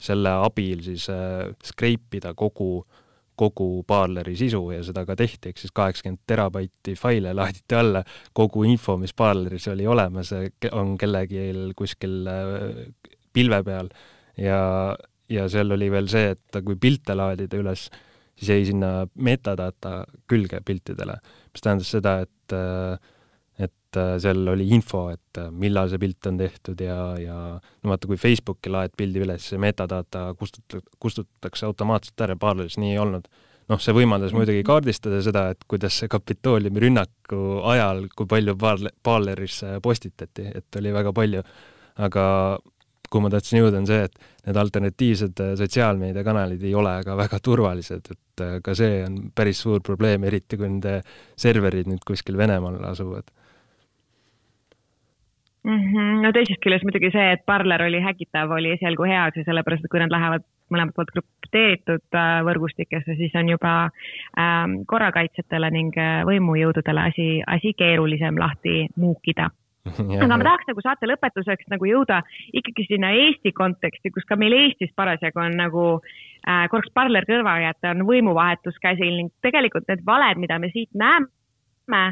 selle 0.04 0.34
abil 0.44 0.84
siis 0.86 1.08
äh, 1.12 1.48
scrape 1.64 2.20
ida 2.20 2.34
kogu, 2.38 2.84
kogu 3.40 3.68
Parleri 3.88 4.36
sisu 4.38 4.62
ja 4.74 4.84
seda 4.86 5.06
ka 5.08 5.16
tehti, 5.18 5.52
ehk 5.52 5.62
siis 5.62 5.74
kaheksakümmend 5.76 6.24
terabaiti 6.30 6.96
faile 7.00 7.34
laaditi 7.34 7.78
alla, 7.80 8.04
kogu 8.36 8.66
info, 8.70 8.98
mis 9.02 9.16
Parleris 9.18 9.68
oli 9.72 9.88
olemas, 9.90 10.34
on 10.72 10.98
kellelgi 11.00 11.48
kuskil 11.78 12.22
äh, 12.30 12.84
pilve 13.34 13.64
peal 13.66 13.90
ja, 14.38 14.60
ja 15.30 15.48
seal 15.50 15.74
oli 15.74 15.90
veel 15.92 16.10
see, 16.12 16.34
et 16.36 16.64
kui 16.66 16.78
pilte 16.80 17.16
laadida 17.18 17.60
üles, 17.60 17.88
siis 18.38 18.50
jäi 18.54 18.68
sinna 18.72 18.92
metadata 19.16 20.04
külge 20.30 20.62
piltidele, 20.66 21.18
mis 21.54 21.66
tähendas 21.66 21.92
seda, 21.94 22.20
et 22.26 22.56
äh, 22.58 23.12
et 23.94 23.98
äh, 24.02 24.16
seal 24.18 24.48
oli 24.50 24.66
info, 24.74 25.06
et 25.14 25.38
äh, 25.38 25.52
millal 25.54 25.92
see 25.92 26.02
pilt 26.02 26.26
on 26.30 26.40
tehtud 26.42 26.80
ja, 26.82 26.98
ja 27.22 27.38
no 27.54 27.92
vaata, 27.92 28.10
kui 28.10 28.18
Facebooki 28.18 28.72
laed 28.74 28.96
pildi 28.98 29.22
üles, 29.22 29.46
see 29.52 29.62
metadata 29.62 30.32
kustut-, 30.40 30.80
kustutatakse 31.00 31.68
automaatselt 31.70 32.26
ära, 32.26 32.38
Parleris 32.40 32.80
nii 32.82 32.96
ei 32.96 33.02
olnud. 33.04 33.30
noh, 33.70 33.80
see 33.80 33.94
võimaldas 33.96 34.34
muidugi 34.36 34.60
mhm. 34.60 34.68
kaardistada 34.68 35.22
seda, 35.24 35.46
et 35.54 35.62
kuidas 35.70 36.02
see 36.02 36.10
Kapitooliumi 36.12 36.82
rünnaku 36.84 37.62
ajal, 37.76 38.08
kui 38.18 38.28
palju 38.30 38.58
Parle-, 38.60 38.96
Parleris 39.06 39.62
postitati, 39.86 40.50
et 40.58 40.82
oli 40.82 40.92
väga 40.98 41.14
palju, 41.16 41.46
aga 42.02 42.26
kuhu 43.14 43.28
ma 43.28 43.32
tahtsin 43.34 43.62
jõuda, 43.62 43.84
on 43.84 43.88
see, 43.90 44.08
et 44.10 44.18
need 44.48 44.60
alternatiivsed 44.64 45.44
äh, 45.46 45.54
sotsiaalmeediakanalid 45.62 46.66
ei 46.66 46.74
ole 46.78 46.98
ka 47.06 47.18
väga 47.20 47.40
turvalised, 47.46 48.12
et 48.16 48.44
ka 48.66 48.74
see 48.78 49.04
on 49.06 49.20
päris 49.36 49.62
suur 49.62 49.84
probleem, 49.86 50.26
eriti 50.26 50.58
kui 50.58 50.66
nende 50.66 51.00
serverid 51.38 51.90
nüüd 51.92 52.02
kuskil 52.08 52.38
Venemaal 52.40 52.82
asuvad 52.90 53.30
mm. 55.64 55.80
-hmm. 55.80 56.24
no 56.26 56.32
teisest 56.32 56.62
küljest 56.64 56.84
muidugi 56.88 57.12
see, 57.14 57.32
et 57.36 57.46
parler 57.46 57.86
oli 57.86 58.02
häkitav, 58.02 58.52
oli 58.52 58.74
esialgu 58.78 59.08
hea, 59.10 59.30
sellepärast 59.46 59.86
et 59.86 59.92
kui 59.92 60.02
nad 60.02 60.12
lähevad 60.12 60.46
mõlemalt 60.74 60.96
poolt 60.96 61.12
krüpteeritud 61.14 62.18
äh, 62.18 62.38
võrgustikesse, 62.48 63.16
siis 63.20 63.36
on 63.40 63.50
juba 63.50 63.74
ähm, 64.40 64.80
korrakaitsjatele 64.90 65.70
ning 65.76 65.98
äh, 65.98 66.24
võimujõududele 66.30 67.10
asi, 67.10 67.28
asi 67.48 67.74
keerulisem 67.78 68.40
lahti 68.40 68.88
muukida 68.96 69.50
aga 70.24 70.30
ma 70.32 70.46
tahaks 70.48 70.70
nagu 70.70 70.84
saate 70.84 71.08
lõpetuseks 71.10 71.68
nagu 71.74 71.88
jõuda 71.88 72.22
ikkagi 72.56 72.86
sinna 72.88 73.12
Eesti 73.20 73.52
konteksti, 73.56 74.14
kus 74.16 74.28
ka 74.30 74.38
meil 74.40 74.56
Eestis 74.56 74.94
parasjagu 74.96 75.42
on 75.44 75.58
nagu 75.60 75.88
äh, 76.00 76.66
korraks 76.72 76.94
parler 76.96 77.28
kõrva 77.28 77.58
jätta, 77.66 77.92
on 77.92 78.06
võimuvahetus 78.08 78.80
käsil 78.84 79.18
ning 79.20 79.34
tegelikult 79.44 79.90
need 79.92 80.06
valed, 80.08 80.40
mida 80.40 80.60
me 80.60 80.72
siit 80.72 80.92
näeme 80.96 82.04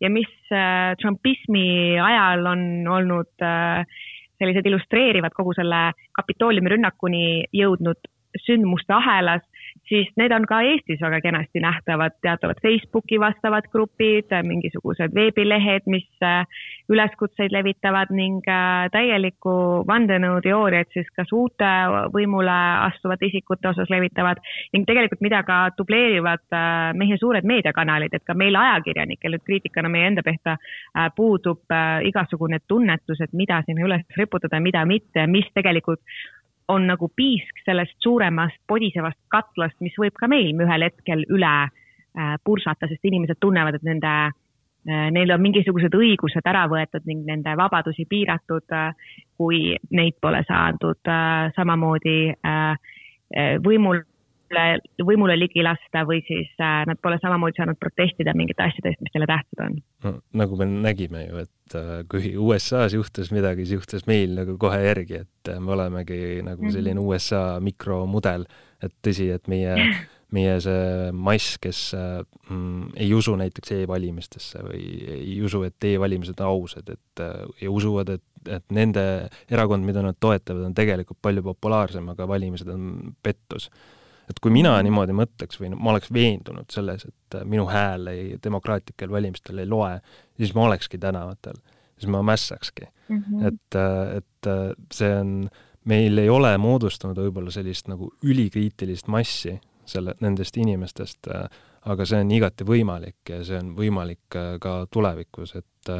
ja 0.00 0.10
mis 0.12 0.30
äh, 0.54 0.94
trumpismi 1.02 1.98
ajal 2.00 2.46
on 2.54 2.62
olnud 2.96 3.44
äh, 3.44 3.84
sellised 4.38 4.66
illustreerivad 4.70 5.34
kogu 5.36 5.52
selle 5.58 5.90
Kapitooliumi 6.16 6.76
rünnakuni 6.76 7.24
jõudnud 7.52 8.08
sündmuste 8.44 8.94
ahelas, 8.94 9.42
siis 9.88 10.10
need 10.20 10.32
on 10.34 10.44
ka 10.48 10.60
Eestis 10.66 11.00
väga 11.00 11.20
kenasti 11.24 11.60
nähtavad, 11.60 12.16
teatavad 12.22 12.60
Facebooki 12.62 13.18
vastavad 13.20 13.68
grupid, 13.72 14.32
mingisugused 14.46 15.14
veebilehed, 15.14 15.86
mis 15.86 16.06
äh, 16.22 16.44
üleskutseid 16.92 17.52
levitavad 17.52 18.12
ning 18.14 18.40
äh, 18.48 18.88
täielikku 18.92 19.54
vandenõuteooriat 19.88 20.92
siis 20.92 21.08
kas 21.16 21.32
uute 21.32 21.70
võimule 22.14 22.56
astuvate 22.88 23.28
isikute 23.30 23.70
osas 23.72 23.90
levitavad 23.92 24.40
ning 24.76 24.86
tegelikult 24.88 25.24
mida 25.24 25.42
ka 25.48 25.60
dubleerivad 25.78 26.44
äh, 26.52 26.92
meie 26.98 27.18
suured 27.20 27.48
meediakanalid, 27.48 28.14
et 28.14 28.26
ka 28.28 28.36
meil 28.36 28.56
ajakirjanikel 28.56 29.36
nüüd 29.36 29.46
kriitikana 29.46 29.92
meie 29.92 30.12
enda 30.12 30.24
pihta 30.26 30.56
puudub 31.16 31.72
igasugune 32.08 32.58
tunnetus, 32.68 33.20
et 33.24 33.32
mida 33.36 33.60
sinna 33.66 33.84
üles 33.86 34.18
riputada, 34.18 34.60
mida 34.60 34.84
mitte, 34.88 35.26
mis 35.30 35.46
tegelikult 35.54 36.00
on 36.68 36.86
nagu 36.88 37.08
piisk 37.16 37.62
sellest 37.64 37.96
suuremast 38.04 38.60
podisevast 38.68 39.18
katlast, 39.32 39.78
mis 39.80 39.96
võib 39.98 40.16
ka 40.18 40.28
meil 40.28 40.52
ühel 40.64 40.84
hetkel 40.84 41.24
üle 41.32 41.54
äh, 41.64 42.36
pursata, 42.44 42.88
sest 42.88 43.08
inimesed 43.08 43.40
tunnevad, 43.40 43.78
et 43.78 43.86
nende, 43.88 44.14
äh, 44.88 45.08
neil 45.14 45.32
on 45.34 45.42
mingisugused 45.44 45.96
õigused 45.96 46.44
ära 46.48 46.66
võetud 46.70 47.08
ning 47.08 47.24
nende 47.28 47.56
vabadusi 47.56 48.04
piiratud, 48.10 48.66
äh, 48.76 49.16
kui 49.38 49.76
neid 49.90 50.18
pole 50.20 50.42
saadud 50.48 51.14
samamoodi 51.56 52.18
võimul 53.62 54.00
võimule 55.06 55.36
ligi 55.38 55.62
lasta 55.64 56.04
või 56.08 56.20
siis 56.26 56.50
äh, 56.62 56.82
nad 56.88 57.00
pole 57.02 57.18
samamoodi 57.22 57.58
saanud 57.58 57.78
protestida 57.80 58.34
mingite 58.36 58.64
asjade 58.66 58.92
eest, 58.92 59.02
mis 59.04 59.14
neile 59.14 59.30
tähtsad 59.30 59.64
on 59.66 59.78
no,. 60.04 60.12
nagu 60.42 60.58
me 60.60 60.68
nägime 60.68 61.24
ju, 61.26 61.42
et 61.46 61.78
äh, 61.78 61.90
kui 62.10 62.34
USA-s 62.36 62.96
juhtus 62.96 63.32
midagi, 63.34 63.66
siis 63.66 63.78
juhtus 63.80 64.06
meil 64.10 64.36
nagu 64.38 64.58
kohe 64.60 64.78
järgi, 64.84 65.24
et 65.24 65.52
äh, 65.52 65.58
me 65.62 65.74
olemegi 65.76 66.20
nagu 66.46 66.64
mhm. 66.64 66.74
selline 66.76 67.02
USA 67.02 67.42
mikromudel, 67.64 68.46
et 68.82 68.94
tõsi, 69.04 69.30
et 69.34 69.50
meie 69.50 69.74
meie 70.36 70.58
see 70.60 71.12
mass, 71.16 71.56
kes 71.56 71.78
mm, 71.96 72.90
ei 73.00 73.12
usu 73.16 73.32
näiteks 73.40 73.72
e-valimistesse 73.78 74.60
või 74.60 74.82
ei 75.14 75.38
usu, 75.40 75.62
et 75.64 75.86
e-valimised 75.88 76.42
on 76.44 76.50
ausad, 76.50 76.90
et 76.92 77.22
ja 77.62 77.70
usuvad, 77.72 78.12
et, 78.18 78.24
et 78.58 78.74
nende 78.76 79.02
erakond, 79.48 79.88
mida 79.88 80.04
nad 80.04 80.18
toetavad, 80.20 80.66
on 80.68 80.76
tegelikult 80.76 81.16
palju 81.24 81.46
populaarsem, 81.46 82.12
aga 82.12 82.28
valimised 82.28 82.68
on 82.74 83.14
pettus 83.24 83.70
et 84.28 84.40
kui 84.42 84.52
mina 84.52 84.74
niimoodi 84.84 85.14
mõtleks 85.16 85.60
või 85.60 85.72
ma 85.74 85.92
oleks 85.94 86.12
veendunud 86.14 86.68
selles, 86.72 87.06
et 87.08 87.38
äh, 87.38 87.46
minu 87.48 87.66
hääl 87.70 88.10
ei, 88.12 88.26
demokraatlikel 88.44 89.12
valimistel 89.12 89.62
ei 89.62 89.68
loe, 89.68 89.94
siis 90.36 90.54
ma 90.56 90.66
olekski 90.68 91.00
tänavatel, 91.02 91.56
siis 91.96 92.10
ma 92.12 92.22
mässakski 92.26 92.84
mm. 92.84 93.22
-hmm. 93.22 93.46
et, 93.48 93.78
äh, 93.78 94.16
et 94.18 94.50
äh, 94.52 94.74
see 94.92 95.14
on, 95.20 95.32
meil 95.84 96.18
ei 96.18 96.28
ole 96.28 96.52
moodustunud 96.58 97.16
võib-olla 97.18 97.54
sellist 97.54 97.88
nagu 97.88 98.12
ülikriitilist 98.22 99.08
massi 99.08 99.58
selle, 99.88 100.14
nendest 100.20 100.56
inimestest, 100.60 101.30
aga 101.88 102.04
see 102.04 102.18
on 102.20 102.30
igati 102.30 102.64
võimalik 102.68 103.30
ja 103.30 103.38
see 103.44 103.56
on 103.56 103.70
võimalik 103.76 104.36
ka 104.60 104.72
tulevikus, 104.92 105.54
et 105.56 105.92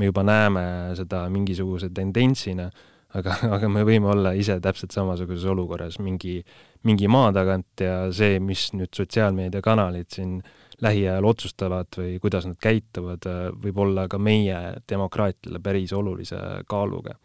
me 0.00 0.08
juba 0.08 0.22
näeme 0.24 0.62
seda 0.96 1.26
mingisuguse 1.28 1.90
tendentsina, 1.92 2.70
aga, 3.14 3.36
aga 3.56 3.68
me 3.68 3.84
võime 3.84 4.08
olla 4.14 4.32
ise 4.32 4.56
täpselt 4.64 4.96
samasuguses 4.96 5.44
olukorras 5.52 5.98
mingi 6.00 6.38
mingi 6.84 7.08
maa 7.08 7.32
tagant 7.32 7.80
ja 7.80 7.96
see, 8.12 8.38
mis 8.40 8.68
nüüd 8.76 8.92
sotsiaalmeediakanalid 8.96 10.10
siin 10.12 10.38
lähiajal 10.82 11.24
otsustavad 11.24 11.96
või 11.98 12.16
kuidas 12.22 12.48
nad 12.48 12.58
käituvad, 12.60 13.28
võib 13.62 13.78
olla 13.86 14.08
ka 14.10 14.18
meie 14.18 14.58
demokraatiale 14.90 15.60
päris 15.62 15.92
olulise 15.92 16.40
kaaluga. 16.68 17.16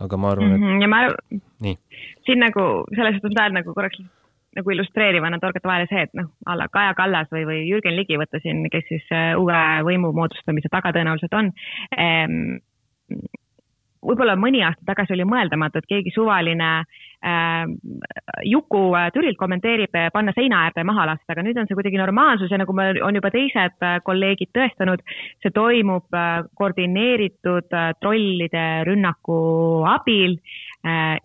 aga 0.00 0.16
ma 0.16 0.30
arvan, 0.30 0.52
et 0.52 0.60
mm. 0.60 0.66
-hmm. 0.66 0.82
ja 0.82 0.88
ma 0.88 0.98
arvan, 0.98 1.78
siin 2.26 2.38
nagu 2.38 2.62
selles 2.94 3.16
suhtes 3.18 3.34
tahad 3.34 3.56
nagu 3.56 3.74
korraks 3.74 3.98
nagu 4.56 4.70
illustreerivana 4.70 5.38
torgata 5.38 5.68
vahele 5.68 5.86
see, 5.90 6.02
et 6.06 6.14
noh, 6.14 6.30
a 6.46 6.54
la 6.56 6.68
Kaja 6.68 6.94
Kallas 6.94 7.28
või, 7.34 7.44
või 7.46 7.58
Jürgen 7.68 7.96
Ligi 7.96 8.16
võtta 8.18 8.38
siin, 8.42 8.62
kes 8.70 8.86
siis 8.88 9.04
äh, 9.12 9.34
uue 9.38 9.58
võimu 9.84 10.12
moodustamise 10.12 10.70
taga 10.70 10.92
tõenäoliselt 10.94 11.34
on 11.34 11.50
ehm, 11.98 12.56
võib-olla 14.02 14.36
mõni 14.36 14.62
aasta 14.64 14.86
tagasi 14.86 15.12
oli 15.18 15.26
mõeldamatu, 15.28 15.78
et 15.78 15.90
keegi 15.90 16.14
suvaline 16.14 16.70
äh, 16.78 17.07
Juku 18.44 18.94
äh, 18.94 19.10
Türilt 19.10 19.36
kommenteerib, 19.36 19.94
äh, 19.94 20.10
panna 20.14 20.32
seina 20.36 20.62
äärde 20.68 20.84
maha 20.86 21.06
lasta, 21.10 21.32
aga 21.34 21.42
nüüd 21.42 21.58
on 21.58 21.66
see 21.66 21.74
kuidagi 21.74 21.98
normaalsus 21.98 22.52
ja 22.52 22.60
nagu 22.60 22.74
me, 22.76 22.92
on 23.02 23.18
juba 23.18 23.32
teised 23.34 23.82
äh, 23.82 23.98
kolleegid 24.06 24.52
tõestanud, 24.54 25.02
see 25.42 25.50
toimub 25.54 26.06
koordineeritud 26.58 27.74
trollide 27.98 28.64
rünnaku 28.86 29.38
abil 29.88 30.38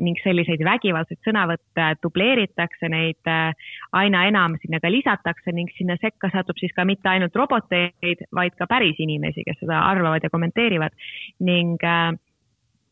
ning 0.01 0.17
selliseid 0.23 0.63
vägivaldseid 0.65 1.19
sõnavõtte 1.23 1.85
dubleeritakse, 2.01 2.89
neid 2.89 3.29
aina 3.93 4.23
enam 4.27 4.57
sinna 4.61 4.81
ka 4.81 4.89
lisatakse 4.91 5.53
ning 5.53 5.69
sinna 5.77 5.95
sekka 6.01 6.31
satub 6.33 6.57
siis 6.59 6.73
ka 6.75 6.85
mitte 6.89 7.09
ainult 7.11 7.35
roboteid, 7.37 8.25
vaid 8.33 8.57
ka 8.57 8.67
päris 8.69 8.97
inimesi, 8.97 9.45
kes 9.45 9.61
seda 9.61 9.83
arvavad 9.91 10.25
ja 10.25 10.33
kommenteerivad. 10.33 10.97
Ning 11.45 11.77
äh, 11.85 12.15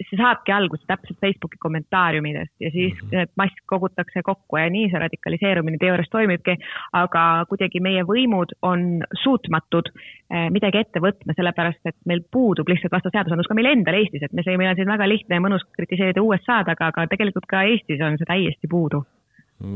see 0.09 0.19
saabki 0.19 0.53
alguse 0.55 0.85
täpselt 0.87 1.19
Facebooki 1.21 1.59
kommentaariumidest 1.59 2.53
ja 2.59 2.71
siis 2.71 2.93
-hmm. 2.93 3.11
need 3.11 3.29
mass 3.35 3.55
kogutakse 3.65 4.23
kokku 4.23 4.57
ja 4.57 4.69
nii 4.69 4.89
see 4.89 4.99
radikaliseerumine 4.99 5.77
teoorias 5.77 6.09
toimibki, 6.11 6.57
aga 6.93 7.45
kuidagi 7.49 7.79
meie 7.79 8.03
võimud 8.03 8.55
on 8.61 9.03
suutmatud 9.23 9.91
eh, 9.93 10.49
midagi 10.49 10.83
ette 10.83 10.99
võtma, 10.99 11.35
sellepärast 11.35 11.85
et 11.85 11.97
meil 12.05 12.23
puudub 12.31 12.67
lihtsalt 12.67 12.91
vastav 12.91 13.15
seadusandlus 13.15 13.47
ka 13.47 13.57
meil 13.57 13.71
endal 13.73 13.99
Eestis, 14.01 14.23
et 14.23 14.33
me, 14.33 14.43
meil 14.57 14.71
on 14.71 14.79
siin 14.79 14.93
väga 14.95 15.09
lihtne 15.09 15.39
ja 15.39 15.45
mõnus 15.47 15.65
kritiseerida 15.77 16.21
USA-d, 16.21 16.73
aga, 16.75 16.91
aga 16.93 17.07
tegelikult 17.07 17.45
ka 17.45 17.63
Eestis 17.63 18.01
on 18.01 18.17
see 18.17 18.29
täiesti 18.33 18.67
puudu. 18.67 19.03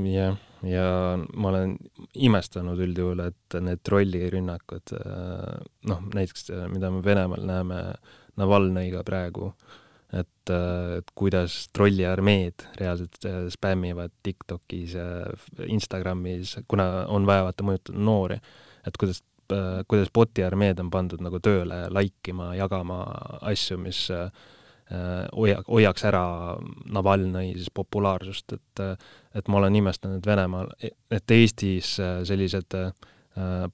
Jah, 0.09 0.37
ja 0.65 0.85
ma 1.37 1.49
olen 1.51 1.75
imestanud 2.15 2.79
üldjuhul, 2.81 3.19
et 3.27 3.57
need 3.61 3.83
trollirünnakud, 3.85 4.93
eh, 4.99 5.57
noh, 5.91 6.05
näiteks 6.13 6.51
mida 6.73 6.91
me 6.91 7.03
Venemaal 7.05 7.45
näeme 7.45 7.81
Navalnõiga 8.35 9.03
praegu 9.07 9.51
äh,, 9.53 9.84
et, 10.15 10.51
et 10.97 11.13
kuidas 11.17 11.57
trolliarmeed 11.75 12.67
reaalselt 12.79 13.27
äh, 13.27 13.45
spämmivad 13.53 14.13
TikTokis 14.23 14.95
Instagramis, 15.67 16.57
kuna 16.67 17.05
on 17.11 17.27
vaja 17.27 17.47
vaata 17.47 17.65
mõjutada 17.67 18.03
noori, 18.09 18.39
et 18.87 18.99
kuidas, 19.01 19.21
äh, 19.53 19.81
kuidas 19.87 20.11
bot'i 20.13 20.45
armeed 20.45 20.79
on 20.83 20.91
pandud 20.93 21.23
nagu 21.23 21.41
tööle 21.43 21.85
like 21.93 22.31
ima, 22.33 22.53
jagama 22.57 23.01
asju, 23.41 23.79
mis 23.81 24.05
äh, 24.13 24.29
hoia-, 25.33 25.63
hoiaks 25.67 26.05
ära 26.05 26.25
Navalnõi 26.93 27.55
siis 27.55 27.73
populaarsust, 27.73 28.57
et 28.59 28.85
et 29.35 29.49
ma 29.51 29.57
olen 29.59 29.75
imestanud 29.75 30.23
Venemaal, 30.23 30.69
et 31.11 31.31
Eestis 31.35 31.97
sellised 31.97 32.75
äh, 32.77 32.91
Äh, 32.91 33.14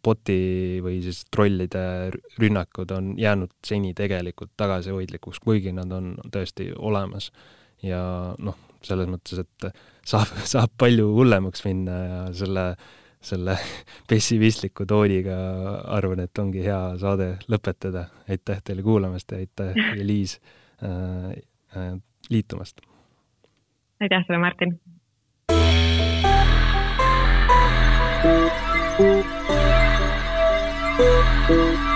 bot'i 0.03 0.79
või 0.81 1.01
siis 1.05 1.21
trollide 1.29 1.83
rünnakud 2.41 2.91
on 2.95 3.11
jäänud 3.19 3.51
seni 3.65 3.93
tegelikult 3.97 4.55
tagasihoidlikuks, 4.57 5.39
kuigi 5.39 5.73
nad 5.75 5.91
on 5.93 6.15
tõesti 6.33 6.71
olemas. 6.77 7.31
ja 7.81 8.01
noh, 8.37 8.57
selles 8.85 9.09
mõttes, 9.09 9.41
et 9.41 9.71
saab, 10.05 10.33
saab 10.45 10.73
palju 10.77 11.11
hullemaks 11.15 11.65
minna 11.65 11.97
ja 11.97 12.19
selle, 12.33 12.65
selle 13.21 13.57
pessimistliku 14.09 14.85
tooniga 14.89 15.37
arvan, 15.93 16.23
et 16.25 16.41
ongi 16.41 16.65
hea 16.65 16.81
saade 17.01 17.35
lõpetada. 17.49 18.07
aitäh 18.29 18.61
teile 18.63 18.81
kuulamast 18.81 19.31
ja 19.31 19.37
aitäh, 19.37 19.77
Eliis 19.97 20.39
äh,, 20.81 21.37
äh, 21.77 21.93
liitumast! 22.29 22.81
aitäh 24.01 24.25
sulle, 24.25 24.39
Martin! 24.39 24.79
Thank 28.21 29.25
you. 29.25 29.40
Música 31.01 31.90